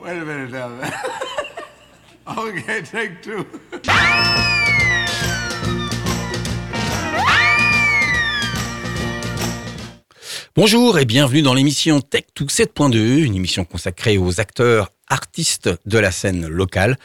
Wait 0.00 0.18
a 0.18 0.24
minute 0.24 0.54
okay, 2.38 2.82
take 2.82 3.20
two. 3.22 3.44
Bonjour 10.56 10.98
et 10.98 11.04
bienvenue 11.04 11.42
dans 11.42 11.54
l'émission 11.54 12.00
Tech 12.00 12.24
7.2, 12.36 13.22
une 13.22 13.34
émission 13.34 13.64
consacrée 13.64 14.18
aux 14.18 14.40
acteurs 14.40 14.90
artistes 15.10 15.68
de 15.84 15.98
la 15.98 16.10
scène 16.10 16.46
locale. 16.46 16.96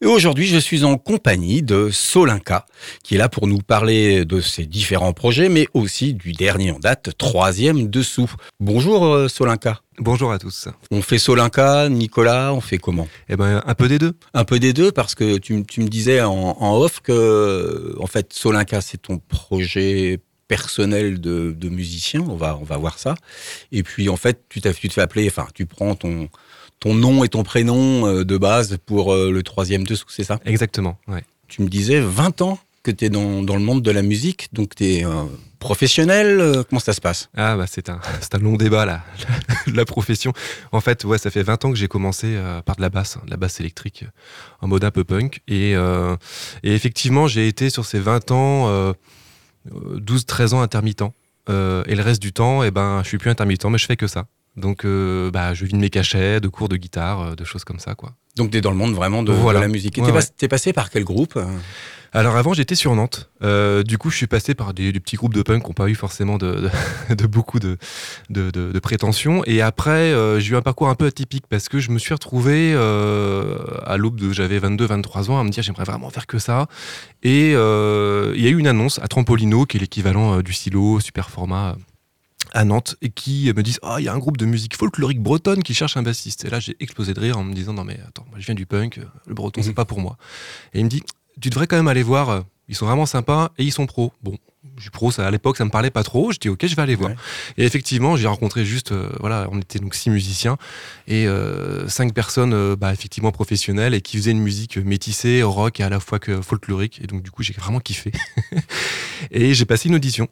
Et 0.00 0.06
aujourd'hui, 0.06 0.46
je 0.46 0.58
suis 0.58 0.82
en 0.82 0.96
compagnie 0.96 1.62
de 1.62 1.90
Solinka, 1.92 2.66
qui 3.04 3.14
est 3.14 3.18
là 3.18 3.28
pour 3.28 3.46
nous 3.46 3.58
parler 3.58 4.24
de 4.24 4.40
ses 4.40 4.66
différents 4.66 5.12
projets, 5.12 5.48
mais 5.48 5.68
aussi 5.74 6.14
du 6.14 6.32
dernier 6.32 6.72
en 6.72 6.78
date, 6.78 7.10
troisième 7.16 7.88
dessous. 7.88 8.30
Bonjour 8.58 9.06
euh, 9.06 9.28
Solinka. 9.28 9.80
Bonjour 9.98 10.32
à 10.32 10.38
tous. 10.38 10.68
On 10.90 11.02
fait 11.02 11.18
Solinka, 11.18 11.90
Nicolas, 11.90 12.54
on 12.54 12.62
fait 12.62 12.78
comment? 12.78 13.06
Eh 13.28 13.36
ben, 13.36 13.62
un 13.66 13.74
peu 13.74 13.86
des 13.86 13.98
deux. 13.98 14.14
Un 14.32 14.44
peu 14.44 14.58
des 14.58 14.72
deux, 14.72 14.90
parce 14.92 15.14
que 15.14 15.36
tu, 15.36 15.62
tu 15.66 15.82
me 15.82 15.88
disais 15.88 16.22
en, 16.22 16.32
en, 16.32 16.78
off 16.78 17.00
que, 17.00 17.94
en 18.00 18.06
fait, 18.06 18.32
Solinka, 18.32 18.80
c'est 18.80 19.02
ton 19.02 19.18
projet 19.18 20.18
personnel 20.48 21.20
de, 21.20 21.52
de, 21.52 21.68
musicien. 21.68 22.22
On 22.22 22.34
va, 22.34 22.56
on 22.56 22.64
va 22.64 22.78
voir 22.78 22.98
ça. 22.98 23.14
Et 23.72 23.82
puis, 23.82 24.08
en 24.08 24.16
fait, 24.16 24.42
tu, 24.48 24.62
tu 24.62 24.88
te 24.88 24.94
fais 24.94 25.02
appeler, 25.02 25.28
enfin, 25.28 25.46
tu 25.54 25.66
prends 25.66 25.94
ton, 25.94 26.30
ton 26.80 26.94
nom 26.94 27.24
et 27.24 27.28
ton 27.28 27.42
prénom 27.42 28.06
euh, 28.06 28.24
de 28.24 28.36
base 28.36 28.78
pour 28.84 29.12
euh, 29.12 29.30
le 29.30 29.42
troisième 29.42 29.84
dessous, 29.84 30.06
c'est 30.08 30.24
ça? 30.24 30.40
Exactement, 30.44 30.98
ouais. 31.08 31.22
Tu 31.48 31.62
me 31.62 31.68
disais 31.68 32.00
20 32.00 32.42
ans 32.42 32.58
que 32.82 32.90
tu 32.90 33.04
es 33.04 33.10
dans, 33.10 33.42
dans, 33.42 33.56
le 33.56 33.62
monde 33.62 33.82
de 33.82 33.90
la 33.90 34.02
musique, 34.02 34.48
donc 34.52 34.74
tu 34.74 34.84
es 34.86 35.04
euh, 35.04 35.24
professionnel, 35.58 36.40
euh, 36.40 36.62
comment 36.68 36.80
ça 36.80 36.92
se 36.92 37.00
passe? 37.00 37.28
Ah 37.36 37.56
bah 37.56 37.66
c'est 37.68 37.90
un, 37.90 38.00
un 38.32 38.38
long 38.38 38.56
débat 38.56 38.86
là, 38.86 39.04
la 39.66 39.84
profession. 39.84 40.32
En 40.72 40.80
fait, 40.80 41.04
ouais, 41.04 41.18
ça 41.18 41.30
fait 41.30 41.42
20 41.42 41.64
ans 41.64 41.70
que 41.70 41.76
j'ai 41.76 41.88
commencé 41.88 42.28
euh, 42.36 42.62
par 42.62 42.76
de 42.76 42.80
la 42.80 42.88
basse, 42.88 43.16
hein, 43.16 43.22
de 43.26 43.30
la 43.30 43.36
basse 43.36 43.60
électrique, 43.60 44.04
en 44.60 44.68
mode 44.68 44.84
un 44.84 44.90
peu 44.90 45.04
punk. 45.04 45.40
Et, 45.48 45.72
et 45.72 46.74
effectivement, 46.74 47.26
j'ai 47.26 47.48
été 47.48 47.70
sur 47.70 47.84
ces 47.84 47.98
20 47.98 48.30
ans 48.30 48.94
12-13 49.68 50.54
ans 50.54 50.60
intermittent. 50.62 51.02
Et 51.48 51.94
le 51.94 52.02
reste 52.02 52.22
du 52.22 52.32
temps, 52.32 52.62
eh 52.62 52.70
ben, 52.70 53.00
je 53.02 53.08
suis 53.08 53.18
plus 53.18 53.30
intermittent, 53.30 53.64
mais 53.64 53.78
je 53.78 53.86
fais 53.86 53.96
que 53.96 54.06
ça. 54.06 54.26
Donc, 54.56 54.84
euh, 54.84 55.30
bah, 55.30 55.54
je 55.54 55.64
vis 55.64 55.72
de 55.72 55.78
mes 55.78 55.90
cachets, 55.90 56.40
de 56.40 56.48
cours 56.48 56.68
de 56.68 56.76
guitare, 56.76 57.20
euh, 57.20 57.34
de 57.34 57.44
choses 57.44 57.64
comme 57.64 57.78
ça, 57.78 57.94
quoi. 57.94 58.12
Donc, 58.36 58.50
tu 58.50 58.58
es 58.58 58.60
dans 58.60 58.70
le 58.70 58.76
monde 58.76 58.94
vraiment 58.94 59.22
de, 59.22 59.32
voilà. 59.32 59.60
de 59.60 59.64
la 59.64 59.68
musique. 59.68 59.98
Et 59.98 60.00
ouais, 60.00 60.06
t'es, 60.08 60.12
ouais. 60.12 60.48
pas, 60.48 60.48
passé 60.48 60.72
par 60.72 60.90
quel 60.90 61.04
groupe 61.04 61.38
alors 62.12 62.36
avant 62.36 62.52
j'étais 62.54 62.74
sur 62.74 62.92
Nantes, 62.96 63.30
euh, 63.44 63.84
du 63.84 63.96
coup 63.96 64.10
je 64.10 64.16
suis 64.16 64.26
passé 64.26 64.56
par 64.56 64.74
des, 64.74 64.90
des 64.90 64.98
petits 64.98 65.14
groupes 65.14 65.34
de 65.34 65.42
punk 65.42 65.62
qui 65.62 65.68
n'ont 65.68 65.74
pas 65.74 65.88
eu 65.88 65.94
forcément 65.94 66.38
de, 66.38 66.68
de, 67.08 67.14
de 67.14 67.26
beaucoup 67.26 67.60
de, 67.60 67.78
de, 68.30 68.78
prétentions 68.80 69.44
et 69.46 69.62
après 69.62 70.12
euh, 70.12 70.40
j'ai 70.40 70.54
eu 70.54 70.56
un 70.56 70.62
parcours 70.62 70.88
un 70.88 70.96
peu 70.96 71.06
atypique 71.06 71.44
parce 71.48 71.68
que 71.68 71.78
je 71.78 71.92
me 71.92 71.98
suis 71.98 72.12
retrouvé 72.12 72.72
euh, 72.74 73.58
à 73.84 73.96
l'aube 73.96 74.18
de 74.18 74.32
j'avais 74.32 74.58
22-23 74.58 75.30
ans 75.30 75.38
à 75.38 75.44
me 75.44 75.50
dire 75.50 75.62
j'aimerais 75.62 75.84
vraiment 75.84 76.10
faire 76.10 76.26
que 76.26 76.40
ça 76.40 76.66
et 77.22 77.52
euh, 77.54 78.32
il 78.34 78.42
y 78.42 78.48
a 78.48 78.50
eu 78.50 78.58
une 78.58 78.66
annonce 78.66 78.98
à 78.98 79.06
Trampolino 79.06 79.64
qui 79.64 79.76
est 79.76 79.80
l'équivalent 79.80 80.38
euh, 80.38 80.42
du 80.42 80.52
silo 80.52 80.98
super 80.98 81.30
format 81.30 81.76
à 82.52 82.64
Nantes 82.64 82.96
et 83.02 83.10
qui 83.10 83.52
me 83.54 83.62
disent 83.62 83.78
ah 83.82 83.94
oh, 83.94 83.98
il 83.98 84.04
y 84.04 84.08
a 84.08 84.12
un 84.12 84.18
groupe 84.18 84.36
de 84.36 84.46
musique 84.46 84.76
folklorique 84.76 85.20
bretonne 85.20 85.62
qui 85.62 85.74
cherche 85.74 85.96
un 85.96 86.02
bassiste 86.02 86.44
et 86.44 86.50
là 86.50 86.60
j'ai 86.60 86.76
explosé 86.80 87.14
de 87.14 87.20
rire 87.20 87.38
en 87.38 87.44
me 87.44 87.54
disant 87.54 87.72
non 87.72 87.84
mais 87.84 87.98
attends 88.06 88.26
moi 88.30 88.38
je 88.38 88.46
viens 88.46 88.54
du 88.54 88.66
punk 88.66 89.00
le 89.26 89.34
breton 89.34 89.60
mmh. 89.60 89.64
c'est 89.64 89.72
pas 89.74 89.84
pour 89.84 90.00
moi 90.00 90.16
et 90.74 90.80
il 90.80 90.84
me 90.84 90.90
dit 90.90 91.02
tu 91.40 91.50
devrais 91.50 91.66
quand 91.66 91.76
même 91.76 91.88
aller 91.88 92.02
voir. 92.02 92.44
Ils 92.68 92.76
sont 92.76 92.86
vraiment 92.86 93.06
sympas 93.06 93.50
et 93.58 93.64
ils 93.64 93.72
sont 93.72 93.86
pros. 93.86 94.12
Bon, 94.22 94.38
je 94.76 94.82
suis 94.82 94.90
pro, 94.90 95.10
ça, 95.10 95.26
à 95.26 95.30
l'époque, 95.30 95.56
ça 95.56 95.64
me 95.64 95.70
parlait 95.70 95.90
pas 95.90 96.04
trop. 96.04 96.30
Je 96.30 96.38
dis, 96.38 96.48
ok, 96.48 96.66
je 96.66 96.76
vais 96.76 96.82
aller 96.82 96.94
voir. 96.94 97.10
Ouais. 97.10 97.16
Et 97.56 97.64
effectivement, 97.64 98.16
j'ai 98.16 98.28
rencontré 98.28 98.64
juste, 98.64 98.92
euh, 98.92 99.10
voilà, 99.18 99.48
on 99.50 99.58
était 99.58 99.80
donc 99.80 99.94
six 99.96 100.10
musiciens 100.10 100.56
et 101.08 101.26
euh, 101.26 101.88
cinq 101.88 102.14
personnes, 102.14 102.52
euh, 102.54 102.76
bah, 102.76 102.92
effectivement 102.92 103.32
professionnelles 103.32 103.94
et 103.94 104.00
qui 104.00 104.18
faisaient 104.18 104.30
une 104.30 104.40
musique 104.40 104.76
métissée, 104.76 105.42
rock 105.42 105.80
et 105.80 105.82
à 105.82 105.88
la 105.88 105.98
fois 105.98 106.20
que 106.20 106.40
folklorique. 106.40 107.00
Et 107.02 107.08
donc, 107.08 107.22
du 107.22 107.32
coup, 107.32 107.42
j'ai 107.42 107.54
vraiment 107.54 107.80
kiffé. 107.80 108.12
et 109.32 109.52
j'ai 109.52 109.64
passé 109.64 109.88
une 109.88 109.96
audition. 109.96 110.28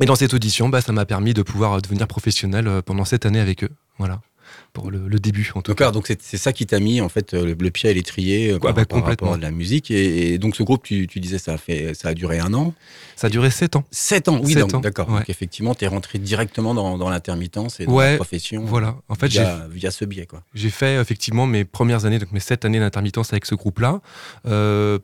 Et 0.00 0.06
dans 0.06 0.14
cette 0.14 0.34
audition, 0.34 0.68
bah, 0.68 0.80
ça 0.80 0.92
m'a 0.92 1.04
permis 1.04 1.34
de 1.34 1.42
pouvoir 1.42 1.80
devenir 1.82 2.06
professionnel 2.06 2.68
euh, 2.68 2.82
pendant 2.82 3.04
cette 3.04 3.26
année 3.26 3.40
avec 3.40 3.64
eux. 3.64 3.70
Voilà 3.98 4.20
pour 4.72 4.90
le, 4.90 5.08
le, 5.08 5.18
début 5.18 5.50
en 5.54 5.62
tout 5.62 5.74
cas. 5.74 5.90
Donc 5.90 6.06
c'est 6.06 6.36
ça 6.36 6.52
qui 6.52 6.66
t'a 6.66 6.80
mis 6.80 7.00
en 7.00 7.08
fait 7.08 7.32
le, 7.32 7.54
le 7.54 7.70
pied 7.70 7.90
à 7.90 7.92
l'étrier 7.92 8.52
ouais, 8.52 8.58
bah, 8.58 8.84
par 8.84 9.04
rapport 9.04 9.34
à 9.34 9.36
de 9.36 9.42
la 9.42 9.50
musique 9.50 9.90
et, 9.90 10.32
et 10.32 10.38
donc 10.38 10.56
ce 10.56 10.62
groupe 10.62 10.82
tu, 10.82 11.06
tu, 11.06 11.20
disais 11.20 11.38
ça 11.38 11.54
a 11.54 11.58
fait 11.58 11.94
ça 11.94 12.08
a 12.08 12.14
duré 12.14 12.38
un 12.38 12.54
an. 12.54 12.74
Ça 13.16 13.26
a 13.26 13.30
duré 13.30 13.50
sept 13.50 13.76
ans. 13.76 13.84
Sept 13.90 14.28
ans, 14.28 14.40
oui, 14.42 14.54
d'accord. 14.54 15.08
Ouais. 15.08 15.18
Donc 15.18 15.30
effectivement, 15.30 15.74
tu 15.74 15.84
es 15.84 15.88
rentré 15.88 16.18
directement 16.18 16.74
dans, 16.74 16.96
dans 16.96 17.10
l'intermittence 17.10 17.80
et 17.80 17.86
dans 17.86 17.92
ouais, 17.92 18.12
la 18.12 18.16
profession. 18.16 18.64
Voilà. 18.64 18.96
En 19.08 19.14
fait, 19.14 19.28
via, 19.28 19.66
via 19.70 19.90
ce 19.90 20.04
biais 20.04 20.26
quoi. 20.26 20.42
J'ai 20.54 20.70
fait 20.70 20.96
effectivement 21.00 21.46
mes 21.46 21.64
premières 21.64 22.04
années, 22.04 22.18
donc 22.18 22.32
mes 22.32 22.40
sept 22.40 22.64
années 22.64 22.80
d'intermittence 22.80 23.32
avec 23.32 23.46
ce 23.46 23.54
groupe-là. 23.54 24.00
Euh, 24.46 24.98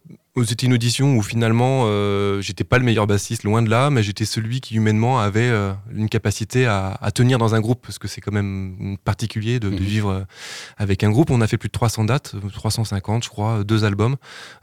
c'était 0.45 0.67
une 0.67 0.75
audition 0.75 1.17
où 1.17 1.23
finalement 1.23 1.85
euh, 1.87 2.41
j'étais 2.43 2.65
pas 2.65 2.79
le 2.79 2.85
meilleur 2.85 3.07
bassiste, 3.07 3.45
loin 3.45 3.63
de 3.63 3.71
là, 3.71 3.91
mais 3.91 4.03
j'étais 4.03 4.25
celui 4.27 4.61
qui 4.61 4.75
humainement 4.75 5.19
avait 5.21 5.49
euh, 5.49 5.73
une 5.95 6.09
capacité 6.09 6.67
à, 6.67 6.99
à, 7.01 7.11
tenir 7.11 7.39
dans 7.39 7.55
un 7.55 7.61
groupe, 7.61 7.81
parce 7.83 7.99
que 7.99 8.09
c'est 8.09 8.21
quand 8.21 8.33
même 8.33 8.97
particulier 9.05 9.59
de, 9.61 9.71
de, 9.71 9.77
vivre 9.77 10.11
euh, 10.11 10.21
avec 10.77 11.05
un 11.05 11.11
groupe. 11.11 11.31
On 11.31 11.41
a 11.41 11.47
fait 11.47 11.57
plus 11.57 11.69
de 11.69 11.73
300 11.73 12.05
dates, 12.05 12.35
350 12.53 13.25
je 13.25 13.29
crois, 13.29 13.65
deux 13.65 13.85
albums. 13.85 14.17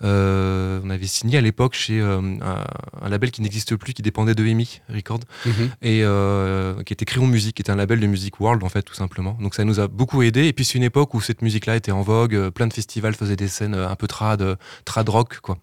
Euh, 0.03 0.79
on 0.83 0.89
avait 0.89 1.07
signé 1.07 1.37
à 1.37 1.41
l'époque 1.41 1.73
chez 1.73 1.99
euh, 1.99 2.19
un, 2.19 2.63
un, 3.01 3.09
label 3.09 3.31
qui 3.31 3.41
n'existe 3.41 3.75
plus, 3.75 3.93
qui 3.93 4.01
dépendait 4.01 4.35
de 4.35 4.45
EMI 4.45 4.81
Record, 4.89 5.21
mm 5.45 5.49
-hmm. 5.51 5.69
et 5.81 6.03
euh, 6.03 6.83
qui 6.83 6.93
était 6.93 7.05
Crayon 7.05 7.27
Music, 7.27 7.55
qui 7.55 7.61
était 7.61 7.71
un 7.71 7.75
label 7.75 7.99
de 7.99 8.07
musique 8.07 8.39
world 8.39 8.63
en 8.63 8.69
fait 8.69 8.83
tout 8.83 8.95
simplement. 8.95 9.37
Donc 9.41 9.55
ça 9.55 9.63
nous 9.63 9.79
a 9.79 9.87
beaucoup 9.87 10.21
aidé. 10.23 10.47
Et 10.47 10.53
puis 10.53 10.65
c'est 10.65 10.77
une 10.77 10.83
époque 10.91 11.13
où 11.15 11.21
cette 11.21 11.41
musique-là 11.41 11.75
était 11.75 11.91
en 11.91 12.01
vogue, 12.01 12.49
plein 12.49 12.67
de 12.67 12.73
festivals 12.73 13.15
faisaient 13.15 13.35
des 13.45 13.47
scènes 13.47 13.75
un 13.75 13.95
peu 13.95 14.07
trad, 14.07 14.41
trad 14.85 15.09
rock 15.09 15.39
quoi. 15.41 15.57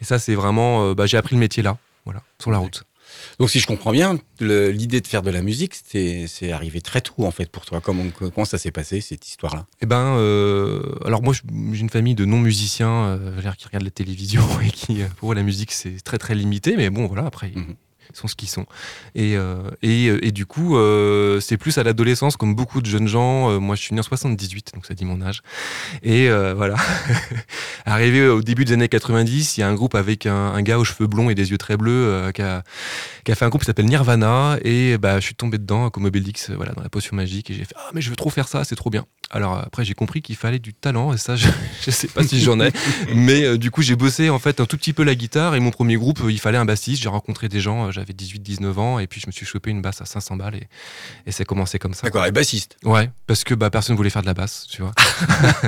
Et 0.00 0.04
ça, 0.04 0.18
c'est 0.18 0.34
vraiment. 0.34 0.84
Euh, 0.84 0.94
bah, 0.94 1.06
j'ai 1.06 1.16
appris 1.16 1.36
le 1.36 1.40
métier 1.40 1.62
là, 1.62 1.78
voilà, 2.04 2.22
sur 2.40 2.50
la 2.50 2.58
route. 2.58 2.84
Donc, 3.38 3.50
si 3.50 3.60
je 3.60 3.66
comprends 3.66 3.92
bien, 3.92 4.18
l'idée 4.40 5.00
de 5.00 5.06
faire 5.06 5.22
de 5.22 5.30
la 5.30 5.42
musique, 5.42 5.74
c'est 5.74 6.52
arrivé 6.52 6.80
très 6.80 7.00
tôt, 7.00 7.24
en 7.24 7.30
fait, 7.30 7.50
pour 7.50 7.64
toi. 7.64 7.80
Comment, 7.80 8.04
comment 8.10 8.44
ça 8.44 8.58
s'est 8.58 8.70
passé, 8.70 9.00
cette 9.00 9.28
histoire-là? 9.28 9.66
Eh 9.80 9.86
ben, 9.86 10.16
euh, 10.16 10.82
alors 11.04 11.22
moi, 11.22 11.34
j'ai 11.34 11.80
une 11.80 11.90
famille 11.90 12.14
de 12.14 12.24
non-musiciens 12.24 13.04
euh, 13.04 13.52
qui 13.56 13.66
regardent 13.66 13.84
la 13.84 13.90
télévision 13.90 14.42
et 14.64 14.70
qui, 14.70 15.02
pour 15.16 15.32
eux, 15.32 15.34
la 15.34 15.42
musique, 15.42 15.72
c'est 15.72 16.02
très, 16.02 16.18
très 16.18 16.34
limité. 16.34 16.76
Mais 16.76 16.90
bon, 16.90 17.06
voilà, 17.06 17.26
après. 17.26 17.48
Mm 17.48 17.60
-hmm 17.60 17.76
sont 18.12 18.28
ce 18.28 18.34
qu'ils 18.34 18.48
sont. 18.48 18.66
Et, 19.14 19.36
euh, 19.36 19.70
et, 19.82 20.06
et, 20.06 20.32
du 20.32 20.46
coup, 20.46 20.76
euh, 20.76 21.40
c'est 21.40 21.56
plus 21.56 21.78
à 21.78 21.82
l'adolescence, 21.82 22.36
comme 22.36 22.54
beaucoup 22.54 22.80
de 22.80 22.86
jeunes 22.86 23.08
gens. 23.08 23.50
Euh, 23.50 23.58
moi, 23.58 23.76
je 23.76 23.82
suis 23.82 23.94
né 23.94 24.00
en 24.00 24.02
78, 24.02 24.72
donc 24.74 24.86
ça 24.86 24.94
dit 24.94 25.04
mon 25.04 25.20
âge. 25.22 25.42
Et 26.02 26.28
euh, 26.28 26.54
voilà. 26.54 26.76
Arrivé 27.86 28.28
au 28.28 28.42
début 28.42 28.64
des 28.64 28.74
années 28.74 28.88
90, 28.88 29.56
il 29.56 29.60
y 29.60 29.62
a 29.62 29.68
un 29.68 29.74
groupe 29.74 29.94
avec 29.94 30.26
un, 30.26 30.52
un, 30.52 30.62
gars 30.62 30.78
aux 30.78 30.84
cheveux 30.84 31.06
blonds 31.06 31.30
et 31.30 31.34
des 31.34 31.50
yeux 31.50 31.58
très 31.58 31.76
bleus 31.76 31.92
euh, 31.92 32.32
qui 32.32 32.42
a, 32.42 32.62
qui, 33.24 33.32
a, 33.32 33.34
fait 33.34 33.44
un 33.44 33.48
groupe 33.48 33.62
qui 33.62 33.66
s'appelle 33.66 33.86
Nirvana. 33.86 34.58
Et 34.64 34.98
bah, 34.98 35.20
je 35.20 35.26
suis 35.26 35.34
tombé 35.34 35.58
dedans, 35.58 35.90
comme 35.90 36.04
Obélix, 36.04 36.50
voilà, 36.50 36.72
dans 36.72 36.82
la 36.82 36.88
potion 36.88 37.16
magique. 37.16 37.50
Et 37.50 37.54
j'ai 37.54 37.64
fait 37.64 37.74
Ah, 37.76 37.90
mais 37.94 38.00
je 38.00 38.10
veux 38.10 38.16
trop 38.16 38.30
faire 38.30 38.48
ça, 38.48 38.64
c'est 38.64 38.76
trop 38.76 38.90
bien. 38.90 39.06
Alors 39.32 39.56
après, 39.56 39.84
j'ai 39.84 39.94
compris 39.94 40.20
qu'il 40.20 40.36
fallait 40.36 40.58
du 40.58 40.74
talent. 40.74 41.12
Et 41.12 41.18
ça, 41.18 41.36
je, 41.36 41.48
je 41.84 41.90
sais 41.90 42.08
pas 42.08 42.22
si 42.22 42.40
j'en 42.40 42.60
ai. 42.60 42.70
Mais 43.14 43.44
euh, 43.44 43.58
du 43.58 43.70
coup, 43.70 43.82
j'ai 43.82 43.96
bossé 43.96 44.30
en 44.30 44.38
fait 44.38 44.60
un 44.60 44.66
tout 44.66 44.76
petit 44.76 44.92
peu 44.92 45.02
la 45.02 45.14
guitare. 45.14 45.54
Et 45.54 45.60
mon 45.60 45.70
premier 45.70 45.96
groupe, 45.96 46.20
il 46.28 46.38
fallait 46.38 46.58
un 46.58 46.64
bassiste. 46.64 47.02
J'ai 47.02 47.08
rencontré 47.08 47.48
des 47.48 47.60
gens 47.60 47.90
j'avais 47.92 48.12
18-19 48.12 48.78
ans 48.78 48.98
et 48.98 49.06
puis 49.06 49.20
je 49.20 49.26
me 49.26 49.32
suis 49.32 49.46
chopé 49.46 49.70
une 49.70 49.82
basse 49.82 50.00
à 50.00 50.04
500 50.06 50.36
balles 50.36 50.56
et, 50.56 50.68
et 51.26 51.32
c'est 51.32 51.44
commencé 51.44 51.78
comme 51.78 51.94
ça. 51.94 52.02
D'accord, 52.06 52.26
et 52.26 52.32
bassiste 52.32 52.76
Ouais, 52.84 53.10
parce 53.26 53.44
que 53.44 53.54
bah, 53.54 53.70
personne 53.70 53.96
voulait 53.96 54.10
faire 54.10 54.22
de 54.22 54.26
la 54.26 54.34
basse, 54.34 54.66
tu 54.70 54.82
vois. 54.82 54.92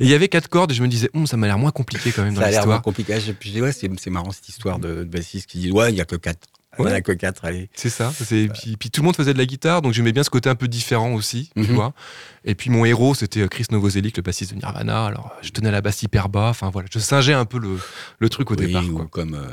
et 0.00 0.04
il 0.04 0.08
y 0.08 0.14
avait 0.14 0.28
quatre 0.28 0.48
cordes 0.48 0.72
et 0.72 0.74
je 0.74 0.82
me 0.82 0.88
disais, 0.88 1.10
hm, 1.14 1.26
ça 1.26 1.36
m'a 1.36 1.46
l'air 1.46 1.58
moins 1.58 1.70
compliqué 1.70 2.12
quand 2.12 2.22
même 2.22 2.34
dans 2.34 2.40
l'histoire. 2.40 2.52
Ça 2.52 2.58
a 2.58 2.60
l'air 2.62 2.66
moins 2.66 2.80
compliqué. 2.80 3.18
Je 3.20 3.32
dis, 3.50 3.60
ouais, 3.62 3.72
c'est 3.72 3.88
marrant 4.10 4.32
cette 4.32 4.48
histoire 4.48 4.78
de, 4.78 4.88
de 4.88 5.04
bassiste 5.04 5.46
qui 5.48 5.58
dit, 5.58 5.70
ouais, 5.70 5.90
il 5.90 5.94
n'y 5.94 6.00
a 6.00 6.04
que 6.04 6.16
quatre. 6.16 6.48
Ouais. 6.78 6.86
Il 6.86 6.90
n'y 6.90 6.96
a 6.96 7.02
que 7.02 7.12
quatre, 7.12 7.44
allez. 7.44 7.70
C'est 7.74 7.88
ça. 7.88 8.12
Puis, 8.28 8.76
puis, 8.76 8.90
tout 8.90 9.00
le 9.00 9.04
monde 9.04 9.14
faisait 9.14 9.32
de 9.32 9.38
la 9.38 9.46
guitare, 9.46 9.80
donc 9.80 9.92
j'aimais 9.92 10.10
bien 10.10 10.24
ce 10.24 10.30
côté 10.30 10.48
un 10.50 10.56
peu 10.56 10.66
différent 10.66 11.12
aussi, 11.14 11.50
mm 11.54 11.62
-hmm. 11.62 11.64
tu 11.66 11.70
Mhm. 11.70 11.76
vois. 11.76 11.92
Et 12.44 12.54
puis 12.56 12.68
mon 12.70 12.84
héros, 12.84 13.14
c'était 13.14 13.46
Chris 13.48 13.66
Novoselic, 13.70 14.16
le 14.16 14.22
bassiste 14.24 14.52
de 14.54 14.56
Nirvana. 14.58 15.06
Alors 15.06 15.32
je 15.40 15.50
tenais 15.50 15.70
la 15.70 15.80
basse 15.80 16.02
hyper 16.02 16.28
bas. 16.28 16.48
Enfin 16.50 16.70
voilà, 16.70 16.88
je 16.92 16.98
singeais 16.98 17.32
un 17.32 17.44
peu 17.44 17.58
le, 17.60 17.78
le 18.18 18.28
truc 18.28 18.50
au 18.50 18.56
oui, 18.56 18.66
départ. 18.66 18.84
Ou 18.84 18.96
quoi. 18.96 19.06
comme. 19.08 19.34
Euh... 19.34 19.46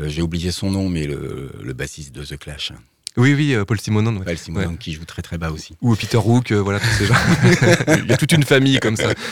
Euh, 0.00 0.08
J'ai 0.08 0.22
oublié 0.22 0.50
son 0.50 0.70
nom, 0.70 0.88
mais 0.88 1.06
le, 1.06 1.50
le 1.62 1.72
bassiste 1.72 2.14
de 2.14 2.24
The 2.24 2.36
Clash. 2.38 2.72
Oui, 3.16 3.34
oui, 3.34 3.54
euh, 3.54 3.64
Paul 3.64 3.78
Simonon. 3.78 4.16
Ouais. 4.16 4.24
Paul 4.24 4.38
Simonon 4.38 4.70
ouais. 4.70 4.76
qui 4.78 4.92
joue 4.92 5.04
très 5.04 5.22
très 5.22 5.36
bas 5.36 5.50
aussi. 5.50 5.76
Ou 5.82 5.94
Peter 5.96 6.16
Hook, 6.16 6.50
euh, 6.50 6.62
voilà, 6.62 6.80
tous 6.80 6.86
ces 6.98 7.06
gens. 7.06 7.14
Il 8.04 8.06
y 8.08 8.12
a 8.12 8.16
toute 8.16 8.32
une 8.32 8.42
famille 8.42 8.78
comme 8.80 8.96
ça. 8.96 9.12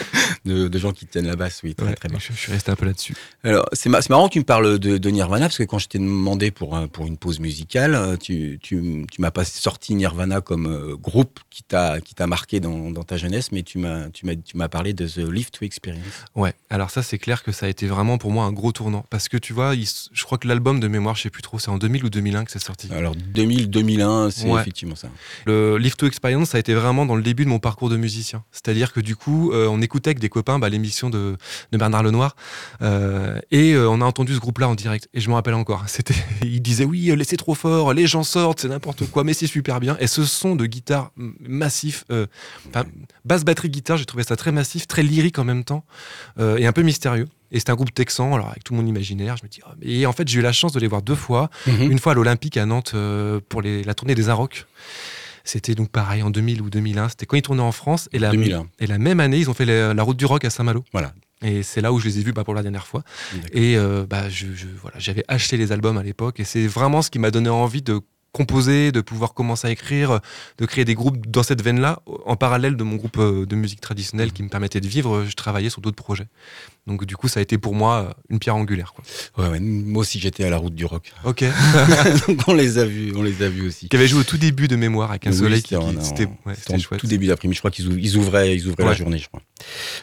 De, 0.46 0.68
de 0.68 0.78
gens 0.78 0.92
qui 0.92 1.04
tiennent 1.04 1.26
la 1.26 1.36
basse, 1.36 1.60
oui, 1.64 1.74
très 1.74 1.86
ouais, 1.86 1.94
très 1.94 2.08
bas. 2.08 2.16
Je, 2.18 2.32
je, 2.32 2.38
suis 2.38 2.50
resté 2.50 2.70
un 2.70 2.74
peu 2.74 2.86
là-dessus. 2.86 3.14
Alors, 3.44 3.68
c'est 3.74 3.90
marrant 3.90 4.26
que 4.26 4.32
tu 4.32 4.38
me 4.38 4.44
parles 4.44 4.78
de, 4.78 4.96
de, 4.96 5.10
Nirvana, 5.10 5.46
parce 5.46 5.58
que 5.58 5.64
quand 5.64 5.78
je 5.78 5.86
t'ai 5.86 5.98
demandé 5.98 6.50
pour, 6.50 6.80
pour 6.88 7.06
une 7.06 7.18
pause 7.18 7.40
musicale, 7.40 7.94
euh, 7.94 8.16
tu, 8.16 8.58
tu, 8.62 9.04
tu 9.12 9.20
m'as 9.20 9.30
pas 9.30 9.44
sorti 9.44 9.94
Nirvana 9.94 10.40
comme 10.40 10.94
groupe 10.94 11.40
qui 11.50 11.62
t'a 11.62 12.00
marqué 12.26 12.58
dans, 12.58 12.90
dans, 12.90 13.02
ta 13.02 13.18
jeunesse, 13.18 13.52
mais 13.52 13.62
tu 13.62 13.78
m'as 13.78 14.68
parlé 14.70 14.94
de 14.94 15.06
The 15.06 15.30
Live 15.30 15.50
to 15.50 15.66
Experience. 15.66 16.24
Ouais, 16.34 16.54
alors 16.70 16.90
ça, 16.90 17.02
c'est 17.02 17.18
clair 17.18 17.42
que 17.42 17.52
ça 17.52 17.66
a 17.66 17.68
été 17.68 17.86
vraiment 17.86 18.16
pour 18.16 18.30
moi 18.30 18.44
un 18.46 18.52
gros 18.52 18.72
tournant. 18.72 19.04
Parce 19.10 19.28
que 19.28 19.36
tu 19.36 19.52
vois, 19.52 19.74
il, 19.74 19.86
je 19.86 20.24
crois 20.24 20.38
que 20.38 20.48
l'album 20.48 20.80
de 20.80 20.88
mémoire, 20.88 21.16
je 21.16 21.22
sais 21.22 21.30
plus 21.30 21.42
trop, 21.42 21.58
c'est 21.58 21.70
en 21.70 21.76
2000 21.76 22.04
ou 22.04 22.08
2001 22.08 22.46
que 22.46 22.50
c'est 22.50 22.58
sorti. 22.58 22.88
Alors, 22.92 23.14
2000 23.14 23.69
2001, 23.70 24.30
c'est 24.30 24.48
effectivement 24.48 24.96
ça. 24.96 25.08
Le 25.46 25.78
Live 25.78 25.96
to 25.96 26.06
Experience, 26.06 26.50
ça 26.50 26.56
a 26.56 26.60
été 26.60 26.74
vraiment 26.74 27.06
dans 27.06 27.16
le 27.16 27.22
début 27.22 27.44
de 27.44 27.48
mon 27.48 27.58
parcours 27.58 27.88
de 27.88 27.96
musicien. 27.96 28.44
C'est-à-dire 28.50 28.92
que 28.92 29.00
du 29.00 29.16
coup, 29.16 29.52
euh, 29.52 29.66
on 29.68 29.80
écoutait 29.80 30.08
avec 30.08 30.18
des 30.18 30.28
copains 30.28 30.58
bah, 30.58 30.68
l'émission 30.68 31.10
de, 31.10 31.36
Bernard 31.72 32.02
Lenoir 32.02 32.36
euh, 32.82 33.38
et 33.50 33.72
euh, 33.72 33.88
on 33.88 34.00
a 34.00 34.04
entendu 34.04 34.34
ce 34.34 34.40
groupe-là 34.40 34.68
en 34.68 34.74
direct. 34.74 35.08
Et 35.14 35.20
je 35.20 35.28
me 35.28 35.34
rappelle 35.34 35.54
encore, 35.54 35.84
c'était, 35.86 36.14
il 36.42 36.60
disait 36.60 36.84
oui, 36.84 37.12
laissez 37.16 37.36
trop 37.36 37.54
fort, 37.54 37.92
les 37.94 38.06
gens 38.06 38.22
sortent, 38.22 38.60
c'est 38.60 38.68
n'importe 38.68 39.06
quoi, 39.10 39.24
mais 39.24 39.32
c'est 39.32 39.46
super 39.46 39.80
bien. 39.80 39.96
Et 40.00 40.06
ce 40.06 40.24
son 40.24 40.56
de 40.56 40.66
guitare 40.66 41.12
massif, 41.40 42.04
basse 43.24 43.44
batterie 43.44 43.70
guitare, 43.70 43.96
j'ai 43.96 44.04
trouvé 44.04 44.24
ça 44.24 44.36
très 44.36 44.52
massif, 44.52 44.86
très 44.86 45.02
lyrique 45.02 45.38
en 45.38 45.44
même 45.44 45.64
temps 45.64 45.84
et 46.38 46.66
un 46.66 46.72
peu 46.72 46.82
mystérieux. 46.82 47.26
Et 47.52 47.58
c'était 47.58 47.72
un 47.72 47.74
groupe 47.74 47.92
texan, 47.92 48.34
alors 48.34 48.48
avec 48.48 48.64
tout 48.64 48.74
mon 48.74 48.86
imaginaire, 48.86 49.36
je 49.36 49.44
me 49.44 49.48
dis. 49.48 49.60
Oh, 49.66 49.72
et 49.82 50.06
en 50.06 50.12
fait, 50.12 50.28
j'ai 50.28 50.38
eu 50.38 50.42
la 50.42 50.52
chance 50.52 50.72
de 50.72 50.80
les 50.80 50.86
voir 50.86 51.02
deux 51.02 51.14
fois. 51.14 51.50
Mhm. 51.66 51.90
Une 51.90 51.98
fois 51.98 52.12
à 52.12 52.14
l'Olympique 52.14 52.56
à 52.56 52.66
Nantes 52.66 52.92
euh, 52.94 53.40
pour 53.48 53.62
les, 53.62 53.82
la 53.82 53.94
tournée 53.94 54.14
des 54.14 54.28
Arocs. 54.28 54.66
C'était 55.44 55.74
donc 55.74 55.90
pareil 55.90 56.22
en 56.22 56.30
2000 56.30 56.62
ou 56.62 56.70
2001. 56.70 57.08
C'était 57.10 57.26
quand 57.26 57.36
ils 57.36 57.42
tournaient 57.42 57.62
en 57.62 57.72
France. 57.72 58.08
Et 58.12 58.18
la, 58.18 58.32
Et 58.78 58.86
la 58.86 58.98
même 58.98 59.20
année, 59.20 59.38
ils 59.38 59.50
ont 59.50 59.54
fait 59.54 59.64
la 59.64 60.02
route 60.02 60.16
du 60.16 60.26
rock 60.26 60.44
à 60.44 60.50
Saint-Malo. 60.50 60.84
Voilà. 60.92 61.12
Et 61.42 61.62
c'est 61.62 61.80
là 61.80 61.92
où 61.92 61.98
je 61.98 62.06
les 62.06 62.18
ai 62.18 62.22
vus 62.22 62.32
bah, 62.32 62.44
pour 62.44 62.54
la 62.54 62.62
dernière 62.62 62.86
fois. 62.86 63.02
Et 63.52 63.76
euh, 63.76 64.04
bah, 64.08 64.28
je, 64.28 64.46
voilà, 64.80 64.98
j'avais 64.98 65.24
acheté 65.28 65.56
les 65.56 65.72
albums 65.72 65.96
à 65.96 66.02
l'époque. 66.02 66.38
Et 66.40 66.44
c'est 66.44 66.66
vraiment 66.66 67.02
ce 67.02 67.10
qui 67.10 67.18
m'a 67.18 67.30
donné 67.30 67.48
envie 67.48 67.82
de 67.82 68.00
composer, 68.32 68.92
de 68.92 69.00
pouvoir 69.00 69.34
commencer 69.34 69.66
à 69.68 69.70
écrire, 69.70 70.20
de 70.58 70.66
créer 70.66 70.84
des 70.84 70.94
groupes 70.94 71.26
dans 71.26 71.42
cette 71.42 71.62
veine-là, 71.62 72.00
en 72.26 72.36
parallèle 72.36 72.76
de 72.76 72.84
mon 72.84 72.96
groupe 72.96 73.18
euh, 73.18 73.44
de 73.44 73.56
musique 73.56 73.80
traditionnelle 73.80 74.32
qui 74.32 74.42
me 74.42 74.48
permettait 74.48 74.80
de 74.80 74.86
vivre, 74.86 75.24
je 75.28 75.34
travaillais 75.34 75.70
sur 75.70 75.80
d'autres 75.80 75.96
projets. 75.96 76.26
Donc 76.86 77.04
du 77.04 77.16
coup, 77.16 77.28
ça 77.28 77.40
a 77.40 77.42
été 77.42 77.58
pour 77.58 77.74
moi 77.74 78.02
euh, 78.02 78.12
une 78.30 78.38
pierre 78.38 78.56
angulaire. 78.56 78.94
Quoi. 78.94 79.04
Ouais, 79.50 79.60
moi 79.60 80.02
aussi 80.02 80.18
j'étais 80.18 80.44
à 80.44 80.50
la 80.50 80.56
route 80.56 80.74
du 80.74 80.84
rock. 80.84 81.12
Ok. 81.24 81.44
Donc 82.28 82.40
on 82.46 82.54
les 82.54 82.78
a 82.78 82.84
vus, 82.84 83.12
on 83.16 83.22
les 83.22 83.42
a 83.42 83.48
vus 83.48 83.66
aussi. 83.66 83.88
Qui 83.88 83.96
avait 83.96 84.08
joué 84.08 84.20
au 84.20 84.24
tout 84.24 84.38
début 84.38 84.68
de 84.68 84.76
mémoire 84.76 85.10
avec 85.10 85.26
un 85.26 85.32
soleil 85.32 85.62
qui, 85.62 85.74
c'était 86.02 86.28
chouette. 86.78 87.00
Tout 87.00 87.06
début 87.06 87.26
d'après-midi, 87.26 87.56
je 87.56 87.60
crois 87.60 87.70
qu'ils 87.70 88.16
ouvraient, 88.16 88.54
ils 88.54 88.66
ouvraient 88.68 88.84
la 88.84 88.94
journée, 88.94 89.18
je 89.18 89.28
crois. 89.28 89.42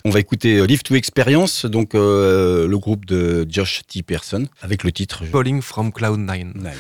On 0.06 0.10
va 0.10 0.20
écouter 0.20 0.58
euh, 0.58 0.66
Live 0.66 0.84
to 0.84 0.96
Experience, 0.96 1.66
donc 1.66 1.94
le 1.94 2.76
groupe 2.76 3.06
de 3.06 3.46
Josh 3.50 3.82
T. 3.88 4.04
Person, 4.04 4.48
avec 4.62 4.84
le 4.84 4.92
titre 4.92 5.24
Falling 5.26 5.62
from 5.62 5.92
Cloud 5.92 6.20
9. 6.20 6.38
Nine. 6.38 6.74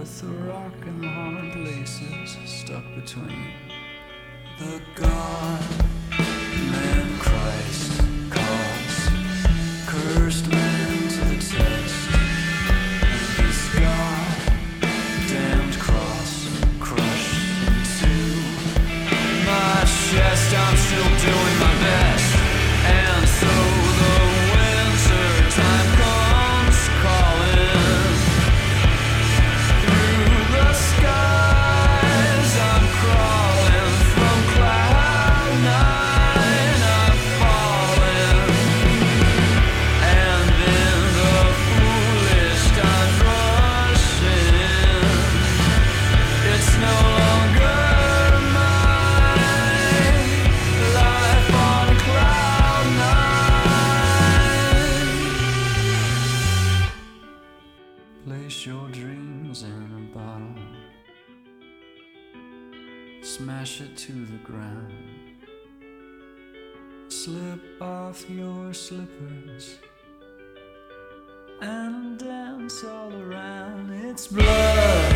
with 0.00 0.20
the 0.22 0.26
rock 0.50 0.72
and 0.86 1.04
hard 1.04 1.52
places 1.52 2.38
stuck 2.46 2.84
between 2.94 3.52
the 4.58 4.80
gone 4.94 5.60
man. 6.70 7.19
off 68.20 68.30
your 68.30 68.74
slippers 68.74 69.76
and 71.60 72.18
dance 72.18 72.84
all 72.84 73.12
around. 73.22 73.90
It's 73.92 74.26
blood. 74.26 75.09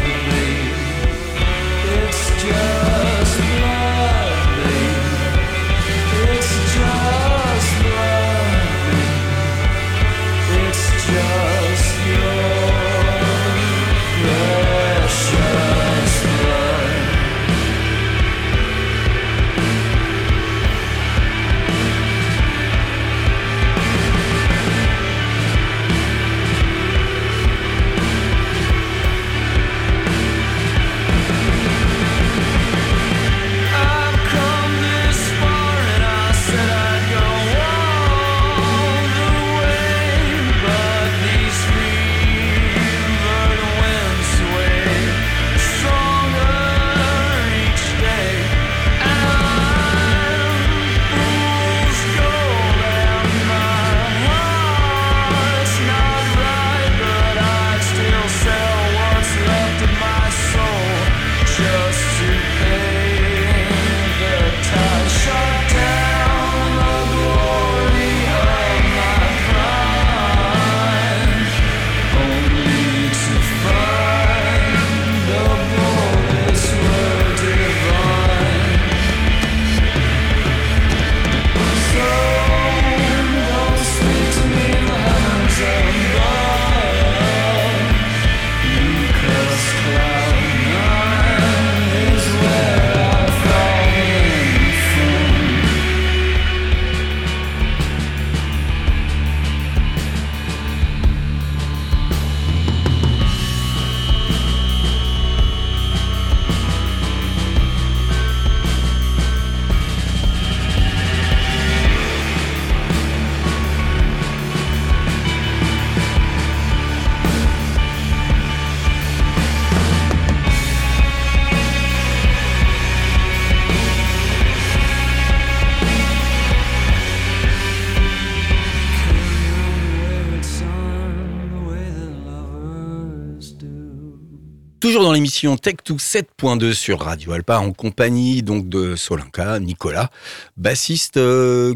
Toujours 134.95 135.09
dans 135.09 135.13
l'émission 135.13 135.57
Tech2 135.57 135.99
7.2 135.99 136.73
sur 136.73 137.01
Radio 137.01 137.33
Alpa, 137.33 137.59
en 137.59 137.73
compagnie 137.73 138.45
donc 138.45 138.69
de 138.69 138.95
Solinka, 138.95 139.59
Nicolas, 139.59 140.09
bassiste. 140.57 141.17
Euh, 141.17 141.75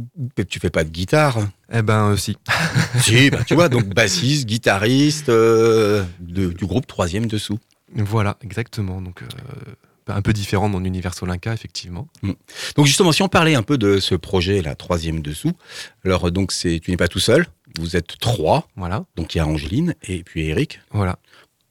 tu 0.48 0.60
fais 0.60 0.70
pas 0.70 0.84
de 0.84 0.90
guitare? 0.90 1.40
Eh 1.72 1.82
ben, 1.82 2.10
euh, 2.12 2.16
si. 2.16 2.36
si, 3.00 3.28
bah, 3.30 3.38
tu 3.44 3.56
vois, 3.56 3.68
donc 3.68 3.86
bassiste, 3.86 4.46
guitariste 4.46 5.30
euh, 5.30 6.04
du 6.20 6.64
groupe 6.64 6.86
Troisième 6.86 7.26
Dessous. 7.26 7.58
Voilà, 7.92 8.36
exactement. 8.44 9.02
Donc. 9.02 9.24
un 10.06 10.22
peu 10.22 10.32
différent 10.32 10.68
de 10.68 10.74
mon 10.74 10.84
univers 10.84 11.12
Solinka, 11.12 11.52
effectivement. 11.52 12.06
Mm. 12.22 12.34
Donc 12.76 12.86
justement, 12.86 13.10
si 13.10 13.22
on 13.22 13.28
parlait 13.28 13.56
un 13.56 13.64
peu 13.64 13.78
de 13.78 13.98
ce 13.98 14.14
projet, 14.14 14.62
la 14.62 14.76
troisième 14.76 15.22
dessous, 15.22 15.54
alors 16.04 16.30
donc 16.30 16.52
c'est, 16.52 16.78
tu 16.78 16.92
n'es 16.92 16.96
pas 16.96 17.08
tout 17.08 17.18
seul, 17.18 17.48
vous 17.80 17.96
êtes 17.96 18.16
trois. 18.20 18.68
Voilà. 18.76 19.06
Donc 19.16 19.34
il 19.34 19.38
y 19.38 19.40
a 19.40 19.46
Angeline 19.48 19.96
et 20.04 20.22
puis 20.22 20.46
Eric. 20.46 20.78
Voilà 20.92 21.18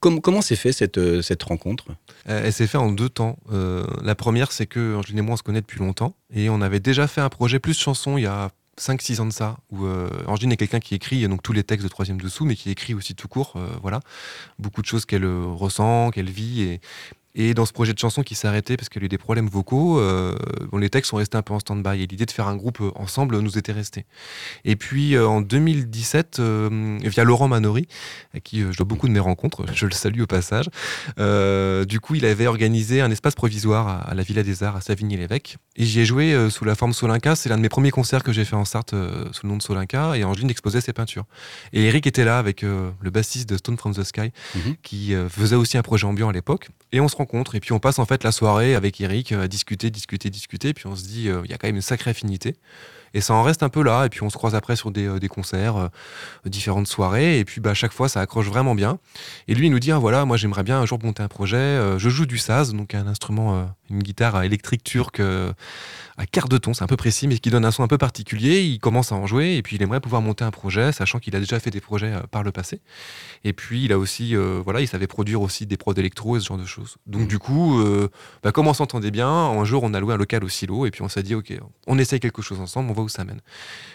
comment 0.00 0.40
s'est 0.40 0.56
fait 0.56 0.72
cette, 0.72 0.98
euh, 0.98 1.22
rencontre? 1.42 1.86
Euh, 2.28 2.42
Elle 2.44 2.52
s'est 2.52 2.66
faite 2.66 2.80
en 2.80 2.90
deux 2.90 3.08
temps. 3.08 3.38
Euh, 3.52 3.84
la 4.02 4.14
première, 4.14 4.52
c'est 4.52 4.66
que 4.66 4.96
Angeline 4.96 5.18
et 5.18 5.22
moi, 5.22 5.34
on 5.34 5.36
se 5.36 5.42
connaît 5.42 5.60
depuis 5.60 5.80
longtemps. 5.80 6.14
Et 6.32 6.48
on 6.48 6.60
avait 6.60 6.80
déjà 6.80 7.06
fait 7.06 7.20
un 7.20 7.28
projet 7.28 7.58
plus 7.58 7.78
chanson 7.78 8.16
il 8.18 8.22
y 8.22 8.26
a 8.26 8.50
5-6 8.78 9.20
ans 9.20 9.26
de 9.26 9.32
ça, 9.32 9.56
où 9.70 9.88
Angeline 10.28 10.52
est 10.52 10.56
quelqu'un 10.56 10.78
qui 10.78 10.94
écrit 10.94 11.26
donc 11.26 11.42
tous 11.42 11.52
les 11.52 11.64
textes 11.64 11.82
de 11.82 11.88
Troisième 11.88 12.20
Dessous, 12.20 12.44
mais 12.44 12.54
qui 12.54 12.70
écrit 12.70 12.94
aussi 12.94 13.16
tout 13.16 13.26
court, 13.26 13.58
voilà, 13.82 13.98
beaucoup 14.60 14.82
de 14.82 14.86
choses 14.86 15.04
qu'elle 15.04 15.26
ressent, 15.26 16.12
qu'elle 16.12 16.30
vit, 16.30 16.62
et, 16.62 16.80
et 17.38 17.54
dans 17.54 17.64
ce 17.64 17.72
projet 17.72 17.94
de 17.94 17.98
chanson 18.00 18.24
qui 18.24 18.34
s'est 18.34 18.48
arrêté 18.48 18.76
parce 18.76 18.88
qu'il 18.88 19.00
y 19.00 19.04
a 19.04 19.06
eu 19.06 19.08
des 19.08 19.16
problèmes 19.16 19.46
vocaux, 19.46 20.00
euh, 20.00 20.36
les 20.76 20.90
textes 20.90 21.10
sont 21.10 21.18
restés 21.18 21.38
un 21.38 21.42
peu 21.42 21.54
en 21.54 21.60
stand-by 21.60 22.02
et 22.02 22.06
l'idée 22.08 22.26
de 22.26 22.30
faire 22.32 22.48
un 22.48 22.56
groupe 22.56 22.80
euh, 22.80 22.90
ensemble 22.96 23.38
nous 23.38 23.56
était 23.56 23.70
restée. 23.70 24.06
Et 24.64 24.74
puis 24.74 25.14
euh, 25.14 25.28
en 25.28 25.40
2017, 25.40 26.40
via 26.40 27.24
Laurent 27.24 27.46
Manori, 27.46 27.86
à 28.34 28.40
qui 28.40 28.62
je 28.62 28.76
dois 28.76 28.86
beaucoup 28.86 29.06
de 29.06 29.12
mes 29.12 29.20
rencontres, 29.20 29.64
je 29.72 29.86
le 29.86 29.92
salue 29.92 30.20
au 30.20 30.26
passage, 30.26 30.66
du 31.86 32.00
coup 32.00 32.16
il 32.16 32.24
avait 32.24 32.48
organisé 32.48 33.00
un 33.00 33.10
espace 33.10 33.36
provisoire 33.36 34.08
à, 34.08 34.14
la 34.14 34.22
Villa 34.24 34.42
des 34.42 34.64
Arts 34.64 34.74
à 34.74 34.80
Savigny-l'Évêque 34.80 35.58
et 35.76 35.84
j'y 35.84 36.00
ai 36.00 36.04
joué 36.04 36.50
sous 36.50 36.64
la 36.64 36.74
forme 36.74 36.92
Solinka. 36.92 37.36
C'est 37.36 37.48
l'un 37.48 37.56
de 37.56 37.62
mes 37.62 37.68
premiers 37.68 37.92
concerts 37.92 38.24
que 38.24 38.32
j'ai 38.32 38.44
fait 38.44 38.56
en 38.56 38.64
Sarthe 38.64 38.94
sous 39.30 39.46
le 39.46 39.48
nom 39.48 39.56
de 39.56 39.62
Solinka 39.62 40.16
et 40.16 40.24
Angeline 40.24 40.50
exposait 40.50 40.80
ses 40.80 40.92
peintures. 40.92 41.24
Et 41.72 41.84
Eric 41.84 42.08
était 42.08 42.24
là 42.24 42.38
avec 42.38 42.62
le 42.62 43.10
bassiste 43.10 43.48
de 43.48 43.56
Stone 43.56 43.76
from 43.76 43.94
the 43.94 44.02
Sky 44.02 44.32
mhm. 44.56 44.76
qui 44.82 45.14
faisait 45.28 45.56
aussi 45.56 45.78
un 45.78 45.82
projet 45.82 46.06
ambiant 46.06 46.28
à 46.28 46.32
l'époque 46.32 46.68
et 46.90 47.00
on 47.00 47.08
se 47.08 47.16
et 47.54 47.60
puis 47.60 47.72
on 47.72 47.78
passe 47.78 47.98
en 47.98 48.06
fait 48.06 48.24
la 48.24 48.32
soirée 48.32 48.74
avec 48.74 49.00
Eric 49.00 49.32
à 49.32 49.48
discuter, 49.48 49.90
discuter, 49.90 50.30
discuter. 50.30 50.74
Puis 50.74 50.86
on 50.86 50.96
se 50.96 51.04
dit, 51.04 51.28
euh, 51.28 51.42
il 51.44 51.50
y 51.50 51.54
a 51.54 51.58
quand 51.58 51.68
même 51.68 51.76
une 51.76 51.82
sacrée 51.82 52.10
affinité. 52.10 52.56
Et 53.14 53.20
ça 53.20 53.34
en 53.34 53.42
reste 53.42 53.62
un 53.62 53.68
peu 53.68 53.82
là. 53.82 54.06
Et 54.06 54.08
puis 54.08 54.22
on 54.22 54.30
se 54.30 54.36
croise 54.36 54.54
après 54.54 54.76
sur 54.76 54.90
des, 54.90 55.06
euh, 55.06 55.18
concerts, 55.28 55.76
euh, 55.76 55.88
différentes 56.46 56.86
soirées. 56.86 57.38
Et 57.38 57.44
puis 57.44 57.60
bah, 57.60 57.70
à 57.70 57.74
chaque 57.74 57.92
fois, 57.92 58.08
ça 58.08 58.20
accroche 58.20 58.46
vraiment 58.46 58.74
bien. 58.74 58.98
Et 59.46 59.54
lui, 59.54 59.66
il 59.66 59.70
nous 59.70 59.78
dit 59.78 59.92
ah, 59.92 59.98
voilà, 59.98 60.24
moi 60.24 60.36
j'aimerais 60.36 60.62
bien 60.62 60.80
un 60.80 60.86
jour 60.86 60.98
monter 61.02 61.22
un 61.22 61.28
projet. 61.28 61.98
je 61.98 62.08
joue 62.08 62.26
du 62.26 62.38
saz, 62.38 62.72
donc 62.72 62.94
un 62.94 63.06
instrument, 63.06 63.68
une 63.90 64.02
guitare 64.02 64.42
électrique 64.42 64.84
turque 64.84 65.20
à 66.18 66.26
quart 66.26 66.48
de 66.48 66.58
ton, 66.58 66.74
c'est 66.74 66.82
un 66.82 66.88
peu 66.88 66.96
précis, 66.96 67.28
mais 67.28 67.38
qui 67.38 67.48
donne 67.48 67.64
un 67.64 67.70
son 67.70 67.84
un 67.84 67.88
peu 67.88 67.96
particulier. 67.96 68.62
Il 68.62 68.80
commence 68.80 69.12
à 69.12 69.14
en 69.14 69.26
jouer 69.28 69.54
et 69.54 69.62
puis 69.62 69.76
il 69.76 69.82
aimerait 69.82 70.00
pouvoir 70.00 70.20
monter 70.20 70.42
un 70.42 70.50
projet, 70.50 70.90
sachant 70.90 71.20
qu'il 71.20 71.36
a 71.36 71.38
déjà 71.38 71.60
fait 71.60 71.70
des 71.70 71.80
projets 71.80 72.12
euh, 72.12 72.22
par 72.28 72.42
le 72.42 72.50
passé. 72.50 72.80
Et 73.44 73.52
puis 73.52 73.84
il 73.84 73.92
a 73.92 73.98
aussi, 73.98 74.34
euh, 74.34 74.60
voilà, 74.64 74.80
il 74.80 74.88
savait 74.88 75.06
produire 75.06 75.40
aussi 75.40 75.64
des 75.64 75.76
prods 75.76 75.94
électro 75.94 76.36
et 76.36 76.40
ce 76.40 76.46
genre 76.46 76.58
de 76.58 76.64
choses. 76.64 76.96
Donc 77.06 77.22
mmh. 77.22 77.26
du 77.28 77.38
coup, 77.38 77.78
euh, 77.78 78.08
bah, 78.42 78.50
comme 78.50 78.66
on 78.66 78.74
s'entendait 78.74 79.12
bien, 79.12 79.28
un 79.28 79.64
jour 79.64 79.84
on 79.84 79.94
a 79.94 80.00
loué 80.00 80.12
un 80.12 80.16
local 80.16 80.42
au 80.42 80.48
silo 80.48 80.86
et 80.86 80.90
puis 80.90 81.02
on 81.02 81.08
s'est 81.08 81.22
dit 81.22 81.36
ok, 81.36 81.52
on 81.86 81.98
essaye 81.98 82.18
quelque 82.18 82.42
chose 82.42 82.58
ensemble, 82.58 82.90
on 82.90 82.94
voit 82.98 83.04
où 83.04 83.08
ça 83.08 83.24
mène. 83.24 83.40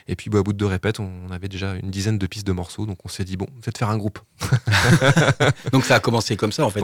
Et 0.08 0.16
puis 0.16 0.30
bah, 0.30 0.40
au 0.40 0.44
bout 0.44 0.54
de 0.54 0.58
deux 0.58 0.66
répètes, 0.66 1.00
on 1.00 1.32
avait 1.32 1.48
déjà 1.48 1.76
une 1.76 1.90
dizaine 1.90 2.18
de 2.18 2.28
pistes 2.28 2.48
de 2.48 2.52
morceaux, 2.52 2.86
donc 2.86 2.98
on 3.06 3.10
s'est 3.10 3.24
dit 3.24 3.38
bon, 3.38 3.48
faites 3.62 3.78
faire 3.78 3.90
un 3.90 3.98
groupe. 3.98 4.20
donc 5.72 5.86
ça 5.86 5.96
a 5.96 6.00
commencé 6.00 6.36
comme 6.36 6.52
ça 6.52 6.66
en 6.66 6.70
fait, 6.70 6.82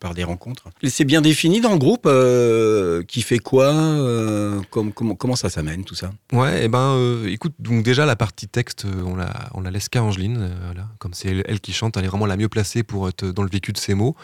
par, 0.00 0.14
des 0.14 0.24
rencontres. 0.24 0.68
C'est 0.84 1.04
bien 1.04 1.20
défini 1.20 1.60
dans 1.60 1.72
le 1.72 1.78
groupe 1.78 2.08
qui 3.06 3.22
fait 3.22 3.38
quoi 3.38 3.72
comment, 4.70 5.36
ça 5.36 5.50
s'amène 5.50 5.84
tout 5.84 5.94
ça? 5.94 6.10
Ouais, 6.32 6.62
et 6.62 6.64
eh 6.64 6.68
ben, 6.68 6.94
euh, 6.94 7.28
écoute, 7.28 7.54
donc 7.58 7.82
déjà 7.82 8.06
la 8.06 8.16
partie 8.16 8.48
texte, 8.48 8.84
euh, 8.84 9.02
on 9.04 9.16
la, 9.16 9.32
on 9.54 9.60
la 9.60 9.70
laisse 9.70 9.88
qu'à 9.88 10.02
Angeline, 10.02 10.38
euh, 10.40 10.74
comme 10.98 11.14
c'est 11.14 11.44
elle, 11.46 11.60
qui 11.60 11.72
chante, 11.72 11.96
elle 11.96 12.04
est 12.04 12.08
vraiment 12.08 12.26
la 12.26 12.36
mieux 12.36 12.48
placée 12.48 12.82
pour 12.82 13.08
être 13.08 13.24
dans 13.26 13.42
le 13.42 13.50
vécu 13.50 13.72
de 13.72 13.78
ses 13.78 13.94
mots. 13.94 14.16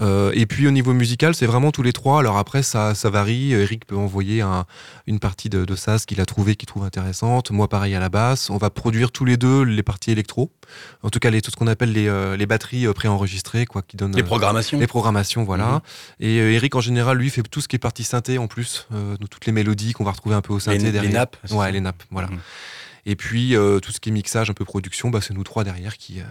et 0.00 0.46
puis 0.46 0.66
au 0.66 0.70
niveau 0.70 0.92
musical, 0.92 1.34
c'est 1.34 1.46
vraiment 1.46 1.70
tous 1.70 1.82
les 1.82 1.92
trois. 1.92 2.20
Alors 2.20 2.38
après, 2.38 2.62
ça, 2.62 2.94
ça 2.94 3.10
varie. 3.10 3.52
Eric 3.52 3.86
peut 3.86 3.96
envoyer 3.96 4.44
une 5.06 5.18
partie 5.18 5.48
de, 5.48 5.64
de 5.64 5.74
ça, 5.74 5.98
ce 5.98 6.06
qu'il 6.06 6.20
a 6.20 6.26
trouvé, 6.26 6.56
qu'il 6.56 6.66
trouve 6.66 6.83
intéressante. 6.84 7.50
Moi, 7.50 7.68
pareil 7.68 7.94
à 7.94 8.00
la 8.00 8.08
basse. 8.08 8.50
On 8.50 8.56
va 8.56 8.70
produire 8.70 9.10
tous 9.10 9.24
les 9.24 9.36
deux 9.36 9.62
les 9.62 9.82
parties 9.82 10.10
électro. 10.10 10.52
En 11.02 11.10
tout 11.10 11.18
cas, 11.18 11.30
les, 11.30 11.42
tout 11.42 11.50
ce 11.50 11.56
qu'on 11.56 11.66
appelle 11.66 11.92
les, 11.92 12.36
les 12.36 12.46
batteries 12.46 12.86
préenregistrées, 12.94 13.66
quoi, 13.66 13.82
qui 13.82 13.96
donnent 13.96 14.16
les 14.16 14.22
programmations. 14.22 14.78
les 14.78 14.86
programmations, 14.86 15.44
voilà. 15.44 15.66
Mhm. 15.66 15.80
Et 16.20 16.36
Eric 16.36 16.74
en 16.74 16.80
général, 16.80 17.18
lui, 17.18 17.30
fait 17.30 17.42
tout 17.42 17.60
ce 17.60 17.68
qui 17.68 17.76
est 17.76 17.78
partie 17.78 18.04
synthé 18.04 18.38
en 18.38 18.46
plus, 18.46 18.86
toutes 19.30 19.46
les 19.46 19.52
mélodies 19.52 19.92
qu'on 19.92 20.04
va 20.04 20.12
retrouver 20.12 20.34
un 20.34 20.40
peu 20.42 20.52
au 20.52 20.60
synthé 20.60 20.78
les, 20.78 20.92
derrière. 20.92 21.10
Les 21.10 21.16
nappes. 21.18 21.36
Ouais, 21.50 21.72
les 21.72 21.80
nappes, 21.80 22.02
voilà. 22.10 22.28
Mhm. 22.28 22.38
Et 23.06 23.16
puis 23.16 23.56
euh, 23.56 23.80
tout 23.80 23.92
ce 23.92 24.00
qui 24.00 24.08
est 24.08 24.12
mixage, 24.12 24.50
un 24.50 24.54
peu 24.54 24.64
production, 24.64 25.10
bah, 25.10 25.20
c'est 25.20 25.34
nous 25.34 25.44
trois 25.44 25.64
derrière 25.64 25.96
qui, 25.96 26.20
euh, 26.20 26.24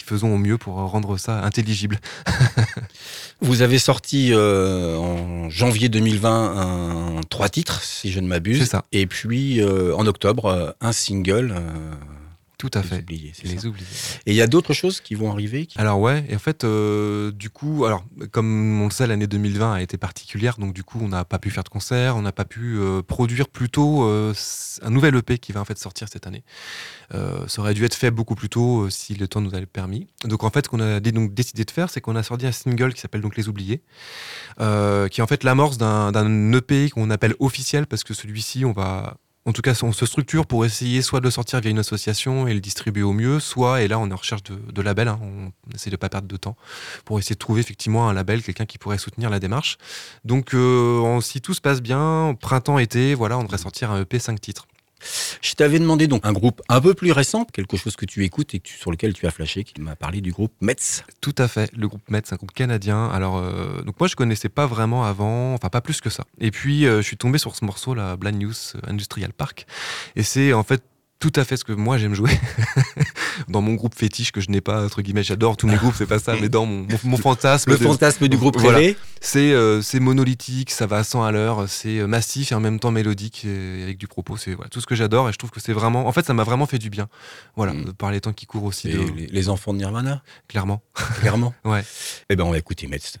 qui 0.00 0.06
faisons 0.06 0.34
au 0.34 0.38
mieux 0.38 0.58
pour 0.58 0.74
rendre 0.74 1.16
ça 1.18 1.42
intelligible. 1.44 2.00
Vous 3.40 3.62
avez 3.62 3.78
sorti 3.78 4.30
euh, 4.32 4.96
en 4.96 5.48
janvier 5.50 5.88
2020 5.88 6.30
un, 6.56 7.20
trois 7.28 7.48
titres, 7.48 7.82
si 7.82 8.10
je 8.10 8.20
ne 8.20 8.26
m'abuse. 8.26 8.60
C'est 8.60 8.70
ça. 8.70 8.84
Et 8.92 9.06
puis 9.06 9.62
en 9.62 10.06
octobre, 10.06 10.74
un 10.80 10.92
single. 10.92 11.54
Tout 12.60 12.70
à 12.74 12.82
fait. 12.82 13.02
les 13.08 13.64
oubliés. 13.64 13.86
Et 14.26 14.32
il 14.32 14.34
y 14.34 14.42
a 14.42 14.46
d'autres 14.46 14.74
choses 14.74 15.00
qui 15.00 15.14
vont 15.14 15.32
arriver 15.32 15.66
Alors 15.76 15.98
ouais, 15.98 16.26
et 16.28 16.36
en 16.36 16.38
fait, 16.38 16.62
euh, 16.62 17.32
du 17.32 17.48
coup, 17.48 17.86
alors 17.86 18.04
comme 18.32 18.82
on 18.82 18.84
le 18.84 18.90
sait, 18.90 19.06
l'année 19.06 19.26
2020 19.26 19.72
a 19.72 19.80
été 19.80 19.96
particulière, 19.96 20.58
donc 20.58 20.74
du 20.74 20.84
coup, 20.84 20.98
on 21.00 21.08
n'a 21.08 21.24
pas 21.24 21.38
pu 21.38 21.50
faire 21.50 21.64
de 21.64 21.70
concert, 21.70 22.16
on 22.16 22.20
n'a 22.20 22.32
pas 22.32 22.44
pu 22.44 22.76
euh, 22.78 23.00
produire 23.00 23.48
plutôt 23.48 24.04
euh, 24.04 24.34
un 24.82 24.90
nouvel 24.90 25.16
EP 25.16 25.38
qui 25.38 25.52
va 25.52 25.62
en 25.62 25.64
fait 25.64 25.78
sortir 25.78 26.08
cette 26.12 26.26
année. 26.26 26.44
ça 27.10 27.62
aurait 27.62 27.72
dû 27.72 27.86
être 27.86 27.94
fait 27.94 28.10
beaucoup 28.10 28.34
plus 28.34 28.50
tôt 28.50 28.90
si 28.90 29.14
le 29.14 29.26
temps 29.26 29.40
nous 29.40 29.54
avait 29.54 29.64
permis. 29.64 30.08
Donc 30.24 30.44
en 30.44 30.50
fait, 30.50 30.66
ce 30.66 30.68
qu'on 30.68 30.80
a 30.80 31.00
donc 31.00 31.32
décidé 31.32 31.64
de 31.64 31.70
faire, 31.70 31.88
c'est 31.88 32.02
qu'on 32.02 32.14
a 32.14 32.22
sorti 32.22 32.46
un 32.46 32.52
single 32.52 32.92
qui 32.92 33.00
s'appelle 33.00 33.22
donc 33.22 33.38
Les 33.38 33.48
Oubliés, 33.48 33.80
qui 34.58 34.62
est 34.62 35.22
en 35.22 35.26
fait 35.26 35.44
l'amorce 35.44 35.78
d'un 35.78 36.52
EP 36.52 36.90
qu'on 36.90 37.08
appelle 37.08 37.34
officiel 37.40 37.86
parce 37.86 38.04
que 38.04 38.12
celui-ci, 38.12 38.66
on 38.66 38.72
va 38.72 39.16
en 39.46 39.52
tout 39.52 39.62
cas, 39.62 39.78
on 39.82 39.92
se 39.92 40.04
structure 40.04 40.46
pour 40.46 40.64
essayer 40.64 41.00
soit 41.00 41.20
de 41.20 41.24
le 41.24 41.30
sortir 41.30 41.60
via 41.60 41.70
une 41.70 41.78
association 41.78 42.46
et 42.46 42.54
le 42.54 42.60
distribuer 42.60 43.02
au 43.02 43.12
mieux, 43.12 43.40
soit, 43.40 43.82
et 43.82 43.88
là 43.88 43.98
on 43.98 44.08
est 44.10 44.12
en 44.12 44.16
recherche 44.16 44.42
de, 44.42 44.54
de 44.54 44.82
label, 44.82 45.08
hein, 45.08 45.18
on 45.22 45.50
essaie 45.74 45.88
de 45.88 45.94
ne 45.94 45.98
pas 45.98 46.10
perdre 46.10 46.28
de 46.28 46.36
temps, 46.36 46.56
pour 47.06 47.18
essayer 47.18 47.34
de 47.34 47.38
trouver 47.38 47.60
effectivement 47.60 48.08
un 48.08 48.12
label, 48.12 48.42
quelqu'un 48.42 48.66
qui 48.66 48.76
pourrait 48.76 48.98
soutenir 48.98 49.30
la 49.30 49.38
démarche. 49.38 49.78
Donc 50.24 50.52
euh, 50.54 51.20
si 51.22 51.40
tout 51.40 51.54
se 51.54 51.60
passe 51.62 51.80
bien, 51.80 52.36
printemps-été, 52.40 53.14
voilà, 53.14 53.38
on 53.38 53.44
devrait 53.44 53.58
sortir 53.58 53.90
un 53.90 54.02
EP 54.02 54.18
5 54.18 54.40
titres. 54.40 54.66
Je 55.42 55.54
t'avais 55.54 55.78
demandé 55.78 56.06
donc 56.06 56.24
un 56.24 56.32
groupe 56.32 56.62
un 56.68 56.80
peu 56.80 56.94
plus 56.94 57.12
récent, 57.12 57.44
quelque 57.44 57.76
chose 57.76 57.96
que 57.96 58.06
tu 58.06 58.24
écoutes 58.24 58.54
et 58.54 58.62
sur 58.64 58.90
lequel 58.90 59.12
tu 59.12 59.26
as 59.26 59.30
flashé, 59.30 59.64
qui 59.64 59.80
m'a 59.80 59.96
parlé 59.96 60.20
du 60.20 60.32
groupe 60.32 60.52
Metz. 60.60 61.04
Tout 61.20 61.34
à 61.38 61.48
fait, 61.48 61.70
le 61.76 61.88
groupe 61.88 62.08
Metz, 62.10 62.32
un 62.32 62.36
groupe 62.36 62.52
canadien. 62.52 63.08
Alors, 63.08 63.38
euh, 63.38 63.82
donc 63.82 63.98
moi 63.98 64.08
je 64.08 64.16
connaissais 64.16 64.48
pas 64.48 64.66
vraiment 64.66 65.04
avant, 65.04 65.54
enfin 65.54 65.68
pas 65.68 65.80
plus 65.80 66.00
que 66.00 66.10
ça. 66.10 66.24
Et 66.40 66.50
puis 66.50 66.86
euh, 66.86 66.98
je 66.98 67.06
suis 67.06 67.16
tombé 67.16 67.38
sur 67.38 67.56
ce 67.56 67.64
morceau, 67.64 67.94
la 67.94 68.16
Blind 68.16 68.40
News 68.40 68.54
Industrial 68.86 69.32
Park, 69.32 69.66
et 70.16 70.22
c'est 70.22 70.52
en 70.52 70.62
fait 70.62 70.82
tout 71.20 71.32
à 71.36 71.44
fait 71.44 71.56
ce 71.56 71.64
que 71.64 71.72
moi 71.72 71.98
j'aime 71.98 72.14
jouer. 72.14 72.30
Dans 73.48 73.60
mon 73.60 73.74
groupe 73.74 73.94
fétiche 73.94 74.32
que 74.32 74.40
je 74.40 74.50
n'ai 74.50 74.60
pas 74.60 74.84
entre 74.84 75.02
guillemets 75.02 75.22
j'adore 75.22 75.56
tous 75.56 75.66
mes 75.66 75.76
groupes 75.76 75.94
c'est 75.96 76.06
pas 76.06 76.18
ça 76.18 76.34
mais 76.40 76.48
dans 76.48 76.66
mon, 76.66 76.86
mon, 77.04 77.16
fantasme 77.16 77.70
le 77.70 77.76
fantasme 77.76 78.28
du 78.28 78.36
groupe 78.36 78.58
voilà. 78.58 78.92
c'est 79.20 79.52
euh, 79.52 79.82
c'est 79.82 80.00
monolithique 80.00 80.70
ça 80.70 80.86
va 80.86 80.98
à 80.98 81.04
100 81.04 81.24
à 81.24 81.32
l'heure 81.32 81.68
c'est 81.68 82.00
euh, 82.00 82.06
massif 82.06 82.52
et 82.52 82.54
en 82.54 82.60
même 82.60 82.78
temps 82.78 82.90
mélodique 82.90 83.44
et 83.44 83.82
avec 83.82 83.98
du 83.98 84.08
propos 84.08 84.36
c'est 84.36 84.54
voilà, 84.54 84.68
tout 84.68 84.80
ce 84.80 84.86
que 84.86 84.94
j'adore 84.94 85.28
et 85.28 85.32
je 85.32 85.38
trouve 85.38 85.50
que 85.50 85.60
c'est 85.60 85.72
vraiment 85.72 86.06
en 86.06 86.12
fait 86.12 86.26
ça 86.26 86.34
m'a 86.34 86.44
vraiment 86.44 86.66
fait 86.66 86.78
du 86.78 86.90
bien. 86.90 87.08
Voilà 87.56 87.72
mm. 87.72 87.92
par 87.94 88.10
les 88.10 88.20
temps 88.20 88.32
qui 88.32 88.46
courent 88.46 88.64
aussi 88.64 88.90
les, 89.30 89.48
enfants 89.48 89.72
de 89.72 89.78
Nirvana? 89.78 90.22
Clairement. 90.48 90.82
Clairement. 91.20 91.54
Ouais. 91.64 91.84
Eh 92.28 92.36
ben 92.36 92.44
on 92.44 92.50
va 92.50 92.58
écouter 92.58 92.86
Metz 92.86 93.18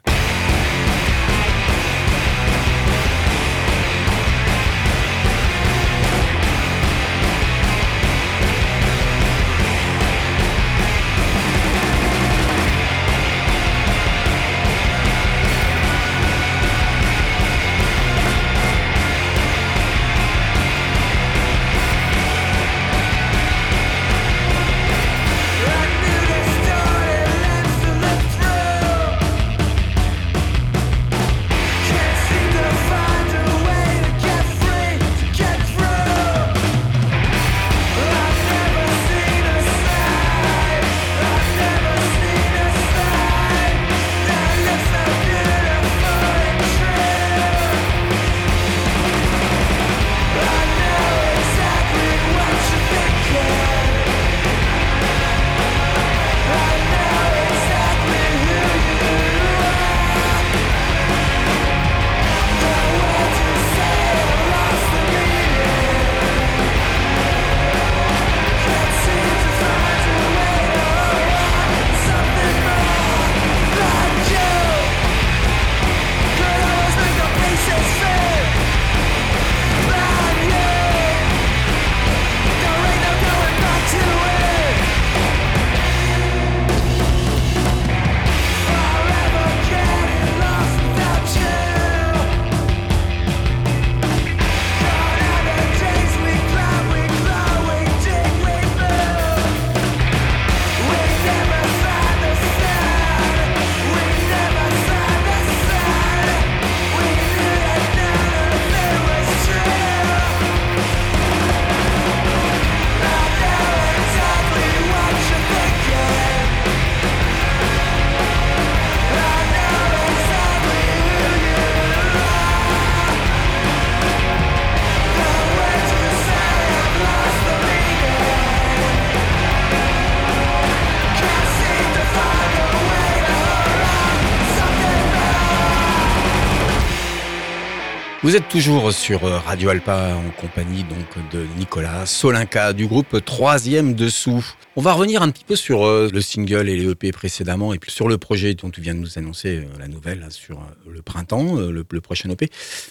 Vous 138.22 138.36
êtes 138.36 138.50
toujours 138.50 138.92
sur 138.92 139.24
euh, 139.24 139.38
Radio 139.38 139.70
Alpa 139.70 140.14
en 140.14 140.30
compagnie 140.38 140.84
donc 140.84 141.30
de 141.32 141.46
Nicolas 141.56 142.04
Solinka 142.04 142.74
du 142.74 142.86
groupe 142.86 143.24
Troisième 143.24 143.94
Dessous. 143.94 144.44
On 144.76 144.82
va 144.82 144.92
revenir 144.92 145.22
un 145.22 145.30
petit 145.30 145.44
peu 145.44 145.56
sur 145.56 145.86
euh, 145.86 146.10
le 146.12 146.20
single 146.20 146.68
et 146.68 146.76
les 146.76 146.90
EP 146.90 147.12
précédemment 147.12 147.72
et 147.72 147.78
puis 147.78 147.90
sur 147.90 148.08
le 148.08 148.18
projet 148.18 148.52
dont 148.52 148.68
tu 148.68 148.82
viens 148.82 148.92
de 148.92 148.98
nous 148.98 149.18
annoncer 149.18 149.60
euh, 149.64 149.78
la 149.78 149.88
nouvelle 149.88 150.26
sur 150.28 150.60
le 150.86 151.00
printemps, 151.00 151.54
le, 151.54 151.82
prochain 152.02 152.28
EP. 152.28 152.50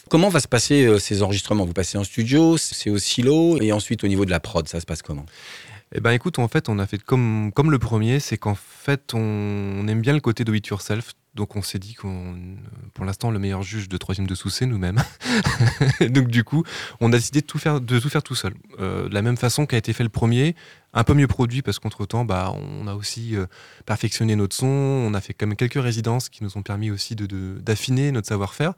Comment 0.09 0.29
va 0.29 0.39
se 0.39 0.47
passer 0.47 0.97
ces 0.99 1.21
enregistrements? 1.21 1.63
Vous 1.63 1.73
passez 1.73 1.99
en 1.99 2.03
studio, 2.03 2.57
c'est 2.57 2.89
au 2.89 2.97
silo 2.97 3.61
et 3.61 3.71
ensuite 3.71 4.03
au 4.03 4.07
niveau 4.07 4.25
de 4.25 4.31
la 4.31 4.39
prod, 4.39 4.67
ça 4.67 4.79
se 4.79 4.87
passe 4.87 5.03
comment? 5.03 5.27
Eh 5.93 6.01
ben 6.01 6.11
écoute, 6.11 6.37
en 6.37 6.47
fait, 6.47 6.69
on 6.69 6.77
a 6.77 6.85
fait 6.85 7.01
comme, 7.01 7.51
comme 7.53 7.71
le 7.71 7.79
premier, 7.79 8.19
c'est 8.19 8.37
qu'en 8.37 8.55
fait, 8.55 9.13
on, 9.15 9.87
aime 9.87 10.01
bien 10.01 10.13
le 10.13 10.19
côté 10.19 10.43
do 10.43 10.53
it 10.53 10.67
yourself. 10.67 11.13
Donc 11.39 11.55
on 11.55 11.61
s'est 11.61 11.79
dit 11.79 11.93
qu'on, 11.93 12.35
pour 12.93 13.05
l'instant, 13.05 13.31
le 13.31 13.39
meilleur 13.39 13.63
juge 13.63 13.87
de 13.87 13.95
troisième 13.95 14.27
dessous, 14.27 14.49
c'est 14.49 14.65
nous-mêmes. 14.65 15.01
donc 16.09 16.27
du 16.27 16.43
coup, 16.43 16.65
on 16.99 17.13
a 17.13 17.15
décidé 17.15 17.39
de 17.39 17.45
tout 17.45 17.57
faire, 17.57 17.79
de 17.79 17.97
tout 17.97 18.09
faire 18.09 18.23
tout 18.23 18.35
seul. 18.35 18.53
Euh, 18.81 19.07
de 19.07 19.13
la 19.13 19.21
même 19.21 19.37
façon 19.37 19.65
qu'a 19.65 19.77
été 19.77 19.93
fait 19.93 20.03
le 20.03 20.09
premier, 20.09 20.53
un 20.93 21.03
peu 21.03 21.13
mieux 21.13 21.27
produit 21.27 21.61
parce 21.61 21.79
qu'entre-temps, 21.79 22.25
bah, 22.25 22.53
on 22.55 22.87
a 22.87 22.95
aussi 22.95 23.35
euh, 23.35 23.45
perfectionné 23.85 24.35
notre 24.35 24.55
son, 24.55 24.67
on 24.67 25.13
a 25.13 25.21
fait 25.21 25.33
quand 25.33 25.47
même 25.47 25.55
quelques 25.55 25.81
résidences 25.81 26.29
qui 26.29 26.43
nous 26.43 26.57
ont 26.57 26.63
permis 26.63 26.89
aussi 26.91 27.15
d'affiner 27.15 28.07
de, 28.07 28.11
notre 28.11 28.27
savoir-faire. 28.27 28.73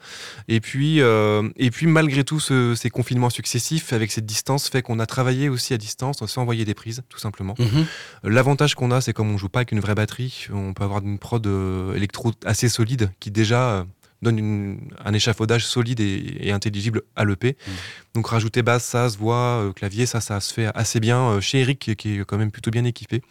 Et, 0.48 0.60
puis 0.60 1.02
euh, 1.02 1.48
et 1.56 1.72
puis, 1.72 1.88
malgré 1.88 2.24
tout, 2.24 2.40
ces 2.40 2.90
confinements 2.90 3.30
successifs, 3.30 3.94
avec 3.94 4.12
cette 4.12 4.26
distance, 4.26 4.70
fait 4.70 4.82
qu'on 4.82 5.00
a 5.00 5.06
travaillé 5.06 5.50
aussi 5.50 5.74
à 5.74 5.78
distance, 5.78 6.22
on 6.22 6.28
s'est 6.28 6.40
envoyé 6.40 6.66
des 6.66 6.74
prises, 6.74 7.04
tout 7.10 7.20
simplement. 7.20 7.56
Mhm. 7.60 7.86
L'avantage 8.24 8.76
qu'on 8.76 8.92
a, 8.92 9.02
c'est 9.02 9.14
comme 9.14 9.32
on 9.32 9.38
joue 9.38 9.50
pas 9.50 9.60
avec 9.60 9.72
une 9.72 9.80
vraie 9.80 9.96
batterie, 9.96 10.48
on 10.52 10.74
peut 10.74 10.84
avoir 10.84 11.02
une 11.02 11.20
prod 11.20 11.48
électro 11.96 12.32
assez 12.46 12.70
solide 12.70 13.12
qui 13.20 13.32
déjà 13.32 13.86
donne 14.22 14.80
un 15.04 15.14
échafaudage 15.14 15.66
solide 15.66 16.00
et, 16.00 16.52
intelligible 16.52 17.04
à 17.16 17.26
l'EP. 17.26 17.52
Mmh. 17.52 17.72
Donc 18.14 18.28
rajouter 18.28 18.62
basse, 18.62 18.84
sas, 18.84 19.16
voix, 19.18 19.62
euh, 19.62 19.72
clavier, 19.72 20.06
ça, 20.06 20.20
ça 20.20 20.42
se 20.42 20.54
fait 20.54 20.68
assez 20.76 21.00
bien 21.00 21.22
euh, 21.22 21.42
chez 21.42 21.62
Eric, 21.62 21.96
qui, 21.96 22.20
est 22.20 22.26
quand 22.26 22.38
même 22.38 22.52
plutôt 22.52 22.70
bien 22.70 22.84
équipé. 22.84 23.22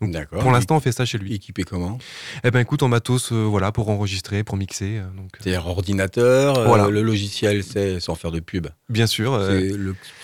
Donc 0.00 0.12
pour 0.26 0.50
l'instant, 0.50 0.76
on 0.76 0.80
fait 0.80 0.90
ça 0.90 1.04
chez 1.04 1.18
lui. 1.18 1.34
Équipé 1.34 1.62
comment? 1.62 1.98
Eh 2.42 2.50
ben 2.50 2.58
écoute, 2.58 2.82
en 2.82 2.88
matos, 2.88 3.30
euh, 3.30 3.44
voilà, 3.44 3.70
pour 3.70 3.88
enregistrer, 3.90 4.42
pour 4.42 4.56
mixer. 4.56 5.02
donc. 5.16 5.30
C'est-à-dire 5.38 5.66
ordinateur, 5.68 6.90
le 6.90 7.02
logiciel, 7.02 7.62
c'est 7.62 8.00
sans 8.00 8.16
faire 8.16 8.32
de 8.32 8.40
pub? 8.40 8.66
Bien 8.88 9.06
sûr. 9.06 9.40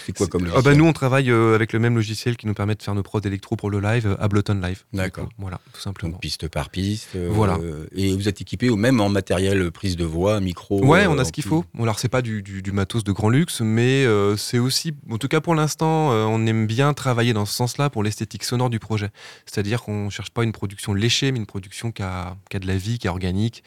C'est 0.06 0.16
quoi 0.16 0.26
comme 0.26 0.42
ah 0.42 0.46
bah, 0.46 0.54
logiciel 0.56 0.78
Nous, 0.78 0.86
on 0.86 0.92
travaille 0.92 1.30
avec 1.30 1.72
le 1.72 1.78
même 1.78 1.94
logiciel 1.94 2.36
qui 2.36 2.48
nous 2.48 2.54
permet 2.54 2.74
de 2.74 2.82
faire 2.82 2.94
nos 2.94 3.04
prods 3.04 3.20
électro 3.20 3.54
pour 3.54 3.70
le 3.70 3.78
live, 3.78 4.16
Ableton 4.18 4.60
Live. 4.60 4.82
D'accord. 4.92 5.28
Voilà, 5.38 5.60
tout 5.72 5.80
simplement. 5.80 6.18
piste 6.18 6.48
par 6.48 6.70
piste. 6.70 7.16
voilà. 7.16 7.58
Et 7.94 8.12
vous 8.16 8.28
êtes 8.28 8.40
équipé 8.40 8.70
au 8.70 8.76
même 8.76 9.00
en 9.00 9.08
matériel 9.08 9.70
prise 9.70 9.96
de 9.96 10.04
voix, 10.10 10.40
micro. 10.40 10.84
Ouais, 10.84 11.06
on 11.06 11.18
a 11.18 11.24
ce 11.24 11.32
qu'il 11.32 11.44
faut. 11.44 11.64
alors 11.78 11.98
c'est 11.98 12.08
pas 12.08 12.20
du, 12.20 12.42
du, 12.42 12.72
matos 12.72 13.04
de 13.04 13.12
grand 13.12 13.30
luxe, 13.30 13.62
mais 13.62 14.04
euh, 14.04 14.36
c'est 14.36 14.58
aussi, 14.58 14.92
en 15.10 15.16
tout 15.16 15.28
cas 15.28 15.40
pour 15.40 15.54
l'instant, 15.54 16.12
euh, 16.12 16.24
on 16.24 16.46
aime 16.46 16.66
bien 16.66 16.92
travailler 16.92 17.32
dans 17.32 17.46
ce 17.46 17.54
sens-là 17.54 17.88
pour 17.88 18.02
l'esthétique 18.02 18.44
sonore 18.44 18.68
du 18.68 18.78
projet. 18.78 19.10
C'est-à-dire 19.46 19.82
qu'on 19.82 20.06
ne 20.06 20.10
cherche 20.10 20.30
pas 20.30 20.44
une 20.44 20.52
production 20.52 20.92
léchée, 20.92 21.32
mais 21.32 21.38
une 21.38 21.46
production 21.46 21.92
qui 21.92 22.02
a, 22.02 22.36
qui 22.50 22.56
a, 22.56 22.60
de 22.60 22.66
la 22.66 22.76
vie, 22.76 22.98
qui 22.98 23.06
est 23.06 23.10
organique. 23.10 23.64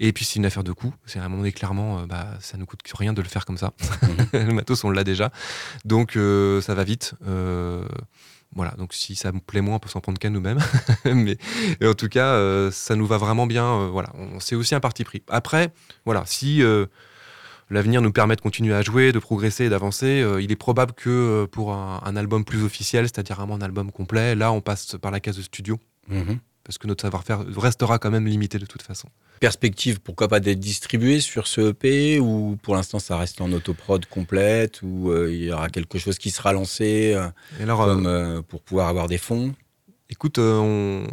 Et 0.00 0.12
puis 0.12 0.24
c'est 0.24 0.36
une 0.36 0.46
affaire 0.46 0.64
de 0.64 0.72
coût. 0.72 0.92
C'est 1.06 1.18
à 1.18 1.22
un 1.22 1.28
moment 1.28 1.38
donné, 1.38 1.52
clairement, 1.52 2.00
euh, 2.00 2.06
bah, 2.06 2.28
ça 2.40 2.58
nous 2.58 2.66
coûte 2.66 2.80
rien 2.94 3.12
de 3.12 3.22
le 3.22 3.28
faire 3.28 3.46
comme 3.46 3.58
ça. 3.58 3.72
Mhm. 4.02 4.26
le 4.48 4.52
matos, 4.52 4.84
on 4.84 4.90
l'a 4.90 5.04
déjà. 5.04 5.30
Donc 5.84 6.12
ça 6.12 6.74
va 6.74 6.84
vite. 6.84 7.14
Voilà, 8.54 8.72
donc 8.78 8.94
si 8.94 9.14
ça 9.16 9.32
me 9.32 9.40
plaît 9.40 9.60
moins, 9.60 9.76
on 9.76 9.78
peut 9.78 9.88
s'en 9.88 10.00
prendre 10.00 10.18
qu'à 10.18 10.30
nous-mêmes. 10.30 10.60
Mais 11.04 11.36
en 11.82 11.94
tout 11.94 12.08
cas, 12.08 12.70
ça 12.70 12.96
nous 12.96 13.06
va 13.06 13.18
vraiment 13.18 13.46
bien. 13.46 13.88
voilà, 13.88 14.10
c'est 14.40 14.54
aussi 14.54 14.74
un 14.74 14.80
parti 14.80 15.04
pris. 15.04 15.22
Après, 15.28 15.72
voilà, 16.04 16.22
si 16.26 16.62
l'avenir 17.70 18.02
nous 18.02 18.12
permet 18.12 18.36
de 18.36 18.40
continuer 18.40 18.74
à 18.74 18.82
jouer, 18.82 19.12
de 19.12 19.18
progresser, 19.18 19.68
d'avancer. 19.68 20.22
Euh, 20.22 20.40
il 20.40 20.52
est 20.52 20.56
probable 20.56 20.92
que 20.92 21.10
euh, 21.10 21.46
pour 21.46 21.72
un, 21.72 22.16
album 22.16 22.44
plus 22.44 22.62
officiel, 22.62 23.04
c'est-à-dire 23.06 23.40
un 23.40 23.60
album 23.60 23.90
complet, 23.90 24.34
là 24.34 24.52
on 24.52 24.60
passe 24.60 24.96
par 25.00 25.10
la 25.10 25.20
case 25.20 25.36
de 25.36 25.42
studio. 25.42 25.78
Mhm. 26.08 26.38
Parce 26.64 26.78
que 26.78 26.86
notre 26.86 27.02
savoir-faire 27.02 27.44
restera 27.56 27.98
quand 27.98 28.10
même 28.10 28.26
limité 28.26 28.58
de 28.58 28.66
toute 28.66 28.82
façon. 28.82 29.08
Perspective, 29.40 30.00
pourquoi 30.00 30.28
pas 30.28 30.40
d'être 30.40 30.60
distribué 30.60 31.20
sur 31.20 31.46
ce 31.46 31.70
EP 31.70 32.18
ou 32.18 32.56
pour 32.62 32.74
l'instant 32.74 32.98
ça 32.98 33.18
reste 33.18 33.40
en 33.40 33.52
autoprod 33.52 34.06
complète 34.06 34.80
ou 34.82 35.10
euh, 35.10 35.30
il 35.30 35.44
y 35.44 35.52
aura 35.52 35.68
quelque 35.68 35.98
chose 35.98 36.18
qui 36.18 36.30
sera 36.30 36.52
lancé 36.52 37.14
pour 38.48 38.62
pouvoir 38.62 38.88
avoir 38.88 39.08
des 39.08 39.18
fonds? 39.18 39.54
Écoute, 40.10 40.38
euh, 40.38 41.06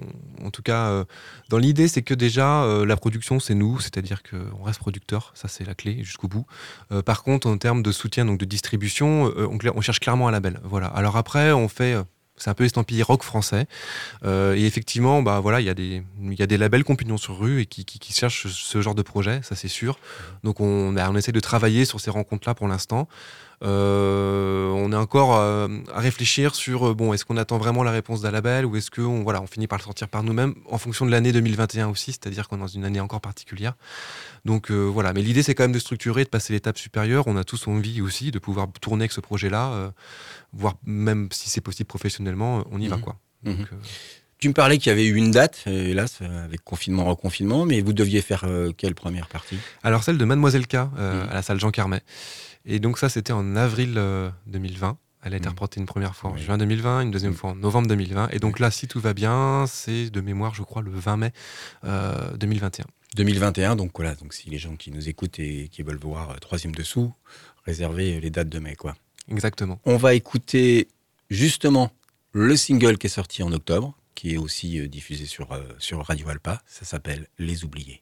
en 0.43 0.51
tout 0.51 0.61
cas, 0.61 0.89
euh, 0.89 1.05
dans 1.49 1.57
l'idée, 1.57 1.87
c'est 1.87 2.01
que 2.01 2.13
déjà, 2.13 2.63
euh, 2.63 2.85
la 2.85 2.97
production, 2.97 3.39
c'est 3.39 3.55
nous, 3.55 3.79
c'est-à-dire 3.79 4.21
qu'on 4.21 4.63
reste 4.63 4.79
producteur, 4.79 5.31
ça 5.33 5.47
c'est 5.47 5.63
la 5.63 5.73
clé 5.73 6.03
jusqu'au 6.03 6.27
bout. 6.27 6.45
par 7.05 7.23
contre, 7.23 7.47
en 7.47 7.57
termes 7.57 7.83
de 7.83 7.91
soutien, 7.91 8.25
donc 8.25 8.37
de 8.37 8.45
distribution, 8.45 9.31
on, 9.37 9.81
cherche 9.81 9.99
clairement 9.99 10.27
un 10.27 10.31
label. 10.31 10.59
Voilà. 10.63 10.87
Alors 10.87 11.17
après, 11.17 11.51
on 11.51 11.67
fait 11.67 11.95
c'est 12.41 12.49
un 12.49 12.53
peu 12.53 12.65
estampillé 12.65 13.03
rock 13.03 13.23
français. 13.23 13.67
et 14.25 14.65
effectivement, 14.65 15.21
bah 15.21 15.39
voilà, 15.39 15.61
il 15.61 15.65
y 15.65 15.69
a 15.69 15.73
des 15.73 16.03
il 16.21 16.39
y 16.39 16.43
a 16.43 16.47
des 16.47 16.57
labels 16.57 16.83
compagnons 16.83 17.17
sur 17.17 17.39
rue 17.39 17.61
et 17.61 17.65
qui, 17.65 17.85
qui, 17.85 18.13
cherchent 18.13 18.47
ce 18.47 18.81
genre 18.81 18.95
de 18.95 19.01
projet, 19.01 19.41
ça 19.43 19.55
c'est 19.55 19.67
sûr. 19.67 19.99
Donc 20.43 20.59
on, 20.59 20.95
on 20.97 21.15
essaie 21.15 21.31
de 21.31 21.39
travailler 21.39 21.85
sur 21.85 21.99
ces 21.99 22.09
rencontres-là 22.09 22.55
pour 22.55 22.67
l'instant. 22.67 23.07
Euh, 23.63 24.69
on 24.69 24.91
est 24.91 24.95
encore 24.95 25.35
euh, 25.35 25.67
à 25.93 25.99
réfléchir 25.99 26.55
sur 26.55 26.89
euh, 26.89 26.93
bon, 26.95 27.13
est-ce 27.13 27.25
qu'on 27.25 27.37
attend 27.37 27.59
vraiment 27.59 27.83
la 27.83 27.91
réponse 27.91 28.21
d'un 28.21 28.31
label 28.31 28.65
ou 28.65 28.75
est-ce 28.75 28.89
qu'on 28.89 29.21
voilà, 29.21 29.39
on 29.41 29.45
finit 29.45 29.67
par 29.67 29.77
le 29.77 29.83
sortir 29.83 30.07
par 30.07 30.23
nous-mêmes 30.23 30.55
en 30.67 30.79
fonction 30.79 31.05
de 31.05 31.11
l'année 31.11 31.31
2021 31.31 31.87
aussi, 31.89 32.11
c'est-à-dire 32.11 32.47
qu'on 32.47 32.57
est 32.57 32.61
dans 32.61 32.67
une 32.67 32.85
année 32.85 32.99
encore 32.99 33.21
particulière. 33.21 33.73
Donc 34.45 34.71
voilà, 34.71 35.13
mais 35.13 35.21
l'idée 35.21 35.43
c'est 35.43 35.53
quand 35.53 35.63
même 35.63 35.71
de 35.71 35.79
structurer, 35.79 36.23
de 36.23 36.29
passer 36.29 36.53
l'étape 36.53 36.79
supérieure. 36.79 37.25
On 37.27 37.37
a 37.37 37.43
tous 37.43 37.67
envie 37.67 38.01
aussi 38.01 38.31
de 38.31 38.39
pouvoir 38.39 38.67
tourner 38.81 39.03
avec 39.03 39.11
ce 39.11 39.21
projet-là, 39.21 39.93
voire 40.53 40.75
même 40.85 41.29
si 41.31 41.49
c'est 41.49 41.61
possible 41.61 41.87
professionnellement, 41.87 42.63
on 42.71 42.81
y 42.81 42.87
va 42.87 42.97
mhm. 42.97 43.01
quoi. 43.03 43.17
Mhm. 43.43 43.65
tu 44.39 44.49
me 44.49 44.53
parlais 44.53 44.77
qu'il 44.77 44.89
y 44.89 44.93
avait 44.93 45.05
eu 45.05 45.15
une 45.15 45.31
date, 45.31 45.63
hélas, 45.67 46.19
avec 46.21 46.63
confinement, 46.63 47.05
reconfinement, 47.05 47.65
mais 47.65 47.81
vous 47.81 47.93
deviez 47.93 48.21
faire 48.21 48.45
quelle 48.77 48.95
première 48.95 49.27
partie? 49.27 49.59
Alors 49.83 50.03
celle 50.03 50.17
de 50.17 50.25
Mademoiselle 50.25 50.65
K, 50.65 50.75
mhm. 50.75 51.27
à 51.29 51.33
la 51.35 51.41
salle 51.43 51.59
Jean 51.59 51.69
Carmet. 51.69 52.01
Et 52.65 52.79
donc 52.79 52.97
ça, 52.97 53.09
c'était 53.09 53.33
en 53.33 53.55
avril 53.55 53.93
2020. 54.47 54.89
Euh, 54.89 54.93
Elle 55.23 55.33
a 55.33 55.37
été 55.37 55.47
mmh. 55.47 55.49
reportée 55.49 55.79
une 55.79 55.85
première 55.85 56.15
fois 56.15 56.31
en 56.31 56.37
juin 56.37 56.57
2020, 56.57 57.01
une 57.01 57.11
deuxième 57.11 57.33
mmh. 57.33 57.35
fois 57.35 57.49
en 57.51 57.55
novembre 57.55 57.87
2020. 57.87 58.29
Et 58.31 58.39
donc 58.39 58.59
là, 58.59 58.71
si 58.71 58.87
tout 58.87 58.99
va 58.99 59.13
bien, 59.13 59.65
c'est 59.67 60.09
de 60.09 60.21
mémoire, 60.21 60.53
je 60.53 60.63
crois, 60.63 60.81
le 60.81 60.91
20 60.91 61.17
mai 61.17 61.33
2021. 61.83 62.83
Euh, 62.83 62.87
2021, 63.15 63.75
donc 63.75 63.91
voilà, 63.95 64.15
donc 64.15 64.33
si 64.33 64.49
les 64.49 64.57
gens 64.57 64.77
qui 64.77 64.89
nous 64.89 65.09
écoutent 65.09 65.39
et 65.39 65.67
qui 65.69 65.83
veulent 65.83 65.99
voir 65.99 66.31
euh, 66.31 66.35
Troisième 66.35 66.73
Dessous, 66.73 67.13
réservez 67.65 68.21
les 68.21 68.29
dates 68.29 68.47
de 68.49 68.59
mai, 68.59 68.75
quoi. 68.75 68.95
Exactement. 69.29 69.79
On 69.85 69.97
va 69.97 70.13
écouter 70.13 70.87
justement 71.29 71.91
le 72.31 72.55
single 72.55 72.97
qui 72.97 73.07
est 73.07 73.09
sorti 73.09 73.43
en 73.43 73.51
octobre, 73.51 73.97
qui 74.15 74.33
est 74.33 74.37
aussi 74.37 74.87
diffusé 74.87 75.25
sur, 75.25 75.49
sur 75.77 76.05
Radio 76.05 76.29
Alpa. 76.29 76.61
Ça 76.67 76.85
s'appelle 76.85 77.27
Les 77.37 77.65
Oubliés. 77.65 78.01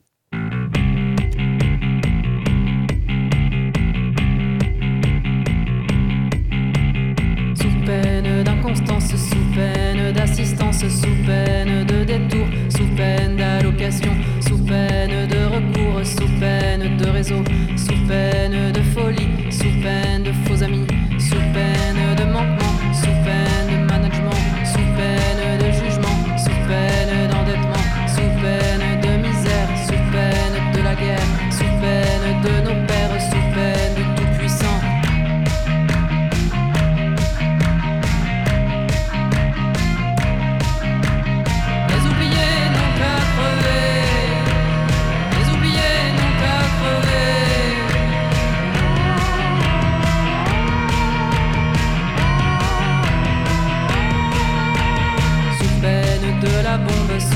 Sous 9.15 9.56
peine 9.56 10.12
d'assistance, 10.12 10.80
sous 10.80 11.26
peine 11.26 11.86
de 11.86 12.04
détour, 12.04 12.45
sous 12.69 12.88
peine 12.95 13.38
d'allocation, 13.38 14.12
sous 14.41 14.58
peine 14.58 15.28
de 15.28 15.45
recours, 15.45 16.06
sous 16.06 16.28
peine 16.39 16.98
de 16.98 17.10
réseau, 17.10 17.43
sous 17.78 18.08
peine 18.08 18.72
de 18.72 18.79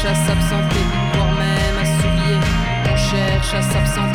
cherche 0.00 0.16
à 0.16 0.26
s'absenter, 0.26 0.84
voire 1.14 1.32
même 1.32 1.78
à 1.78 1.84
s'oublier. 1.84 2.38
On 2.90 2.96
cherche 2.96 3.54
à 3.54 3.62
s'absenter. 3.62 4.09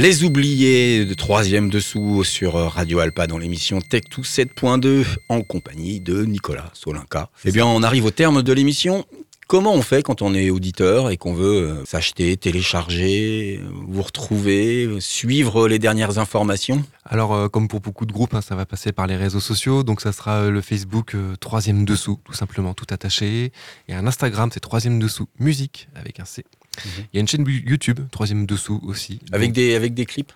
Les 0.00 0.22
oubliés 0.22 1.04
de 1.04 1.12
troisième 1.12 1.70
dessous 1.70 2.22
sur 2.22 2.54
Radio 2.54 3.00
Alpa 3.00 3.26
dans 3.26 3.36
l'émission 3.36 3.80
Tech 3.80 4.02
2 4.16 4.22
7.2 4.22 5.04
en 5.28 5.40
compagnie 5.40 5.98
de 5.98 6.24
Nicolas 6.24 6.70
Solinka. 6.72 7.30
Eh 7.44 7.50
bien, 7.50 7.66
on 7.66 7.82
arrive 7.82 8.04
au 8.04 8.12
terme 8.12 8.44
de 8.44 8.52
l'émission. 8.52 9.04
Comment 9.48 9.74
on 9.74 9.82
fait 9.82 10.04
quand 10.04 10.22
on 10.22 10.34
est 10.34 10.50
auditeur 10.50 11.10
et 11.10 11.16
qu'on 11.16 11.34
veut 11.34 11.70
euh, 11.70 11.84
s'acheter, 11.84 12.36
télécharger, 12.36 13.60
vous 13.88 14.02
retrouver, 14.02 14.88
suivre 15.00 15.66
les 15.66 15.80
dernières 15.80 16.20
informations? 16.20 16.84
Alors, 17.04 17.34
euh, 17.34 17.48
comme 17.48 17.66
pour 17.66 17.80
beaucoup 17.80 18.06
de 18.06 18.12
groupes, 18.12 18.34
hein, 18.34 18.40
ça 18.40 18.54
va 18.54 18.66
passer 18.66 18.92
par 18.92 19.08
les 19.08 19.16
réseaux 19.16 19.40
sociaux. 19.40 19.82
Donc, 19.82 20.00
ça 20.00 20.12
sera 20.12 20.42
euh, 20.42 20.50
le 20.52 20.60
Facebook 20.60 21.16
troisième 21.40 21.84
dessous, 21.84 22.20
tout 22.22 22.34
simplement, 22.34 22.72
tout 22.72 22.86
attaché. 22.90 23.50
Et 23.88 23.94
un 23.94 24.06
Instagram, 24.06 24.50
c'est 24.54 24.60
troisième 24.60 25.00
dessous 25.00 25.26
musique 25.40 25.88
avec 25.96 26.20
un 26.20 26.24
C. 26.24 26.44
Il 26.84 27.16
y 27.16 27.18
a 27.18 27.20
une 27.20 27.28
chaîne 27.28 27.44
YouTube, 27.46 28.00
troisième 28.10 28.46
dessous 28.46 28.80
aussi. 28.84 29.20
Avec, 29.32 29.52
des, 29.52 29.74
avec 29.74 29.94
des 29.94 30.06
clips 30.06 30.32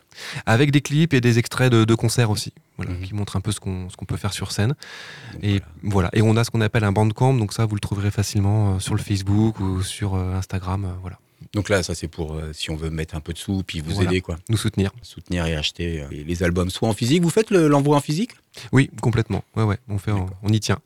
Avec 0.46 0.70
des 0.70 0.80
clips 0.80 1.14
et 1.14 1.20
des 1.20 1.38
extraits 1.38 1.72
de, 1.72 1.94
concerts 1.94 2.30
aussi, 2.30 2.52
voilà, 2.76 2.92
mhm. 2.92 3.02
qui 3.02 3.14
montrent 3.14 3.36
un 3.36 3.40
peu 3.40 3.52
ce 3.52 3.60
qu'on 3.60 3.88
peut 4.06 4.16
faire 4.16 4.32
sur 4.32 4.52
scène. 4.52 4.74
et 5.42 5.60
voilà. 5.82 6.10
Et 6.12 6.22
on 6.22 6.36
a 6.36 6.44
ce 6.44 6.50
qu'on 6.50 6.60
appelle 6.60 6.84
un 6.84 6.92
bandcamp, 6.92 7.34
donc 7.34 7.52
ça, 7.52 7.66
vous 7.66 7.74
le 7.74 7.80
trouverez 7.80 8.10
facilement 8.10 8.74
euh, 8.74 8.78
sur 8.78 8.94
le 8.94 9.02
Facebook 9.02 9.60
ou 9.60 9.82
sur 9.82 10.14
euh, 10.14 10.34
Instagram. 10.34 10.84
Euh, 10.84 10.92
voilà. 11.00 11.18
Donc 11.54 11.68
là, 11.68 11.82
ça 11.82 11.94
c'est 11.94 12.08
pour 12.08 12.40
si 12.52 12.70
on 12.70 12.76
veut 12.76 12.88
mettre 12.88 13.16
un 13.16 13.20
peu 13.20 13.32
de 13.32 13.38
sous, 13.38 13.64
puis 13.66 13.80
vous 13.80 14.00
aider 14.00 14.20
quoi. 14.20 14.38
Nous 14.48 14.56
soutenir. 14.56 14.92
Soutenir 15.02 15.44
et 15.44 15.56
acheter 15.56 16.04
les 16.10 16.42
albums, 16.44 16.70
soit 16.70 16.88
en 16.88 16.94
physique. 16.94 17.20
Vous 17.20 17.30
faites 17.30 17.50
l'envoi 17.50 17.96
en 17.96 18.00
physique? 18.00 18.30
Oui, 18.70 18.90
complètement. 19.00 19.42
Ouais, 19.56 19.64
ouais. 19.64 19.78
On 19.88 19.98
fait, 19.98 20.12
on 20.12 20.48
y 20.48 20.60
tient. 20.60 20.78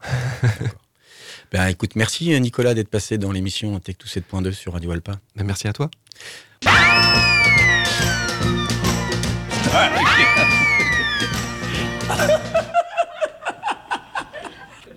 Ben, 1.52 1.68
écoute, 1.68 1.96
merci 1.96 2.38
Nicolas 2.40 2.74
d'être 2.74 2.88
passé 2.88 3.18
dans 3.18 3.32
l'émission 3.32 3.78
Tech 3.80 3.96
7.2 4.04 4.52
sur 4.52 4.72
Radio 4.72 4.90
Alpa. 4.92 5.18
Ben, 5.36 5.44
merci 5.44 5.68
à 5.68 5.72
toi. 5.72 5.90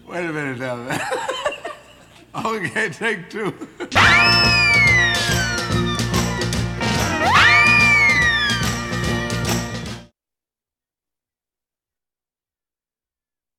Wait 0.07 0.25
a 0.25 0.31
minute 0.31 0.59
now. 0.59 0.77
okay, 2.45 2.89
take 2.89 3.29
two. 3.29 3.53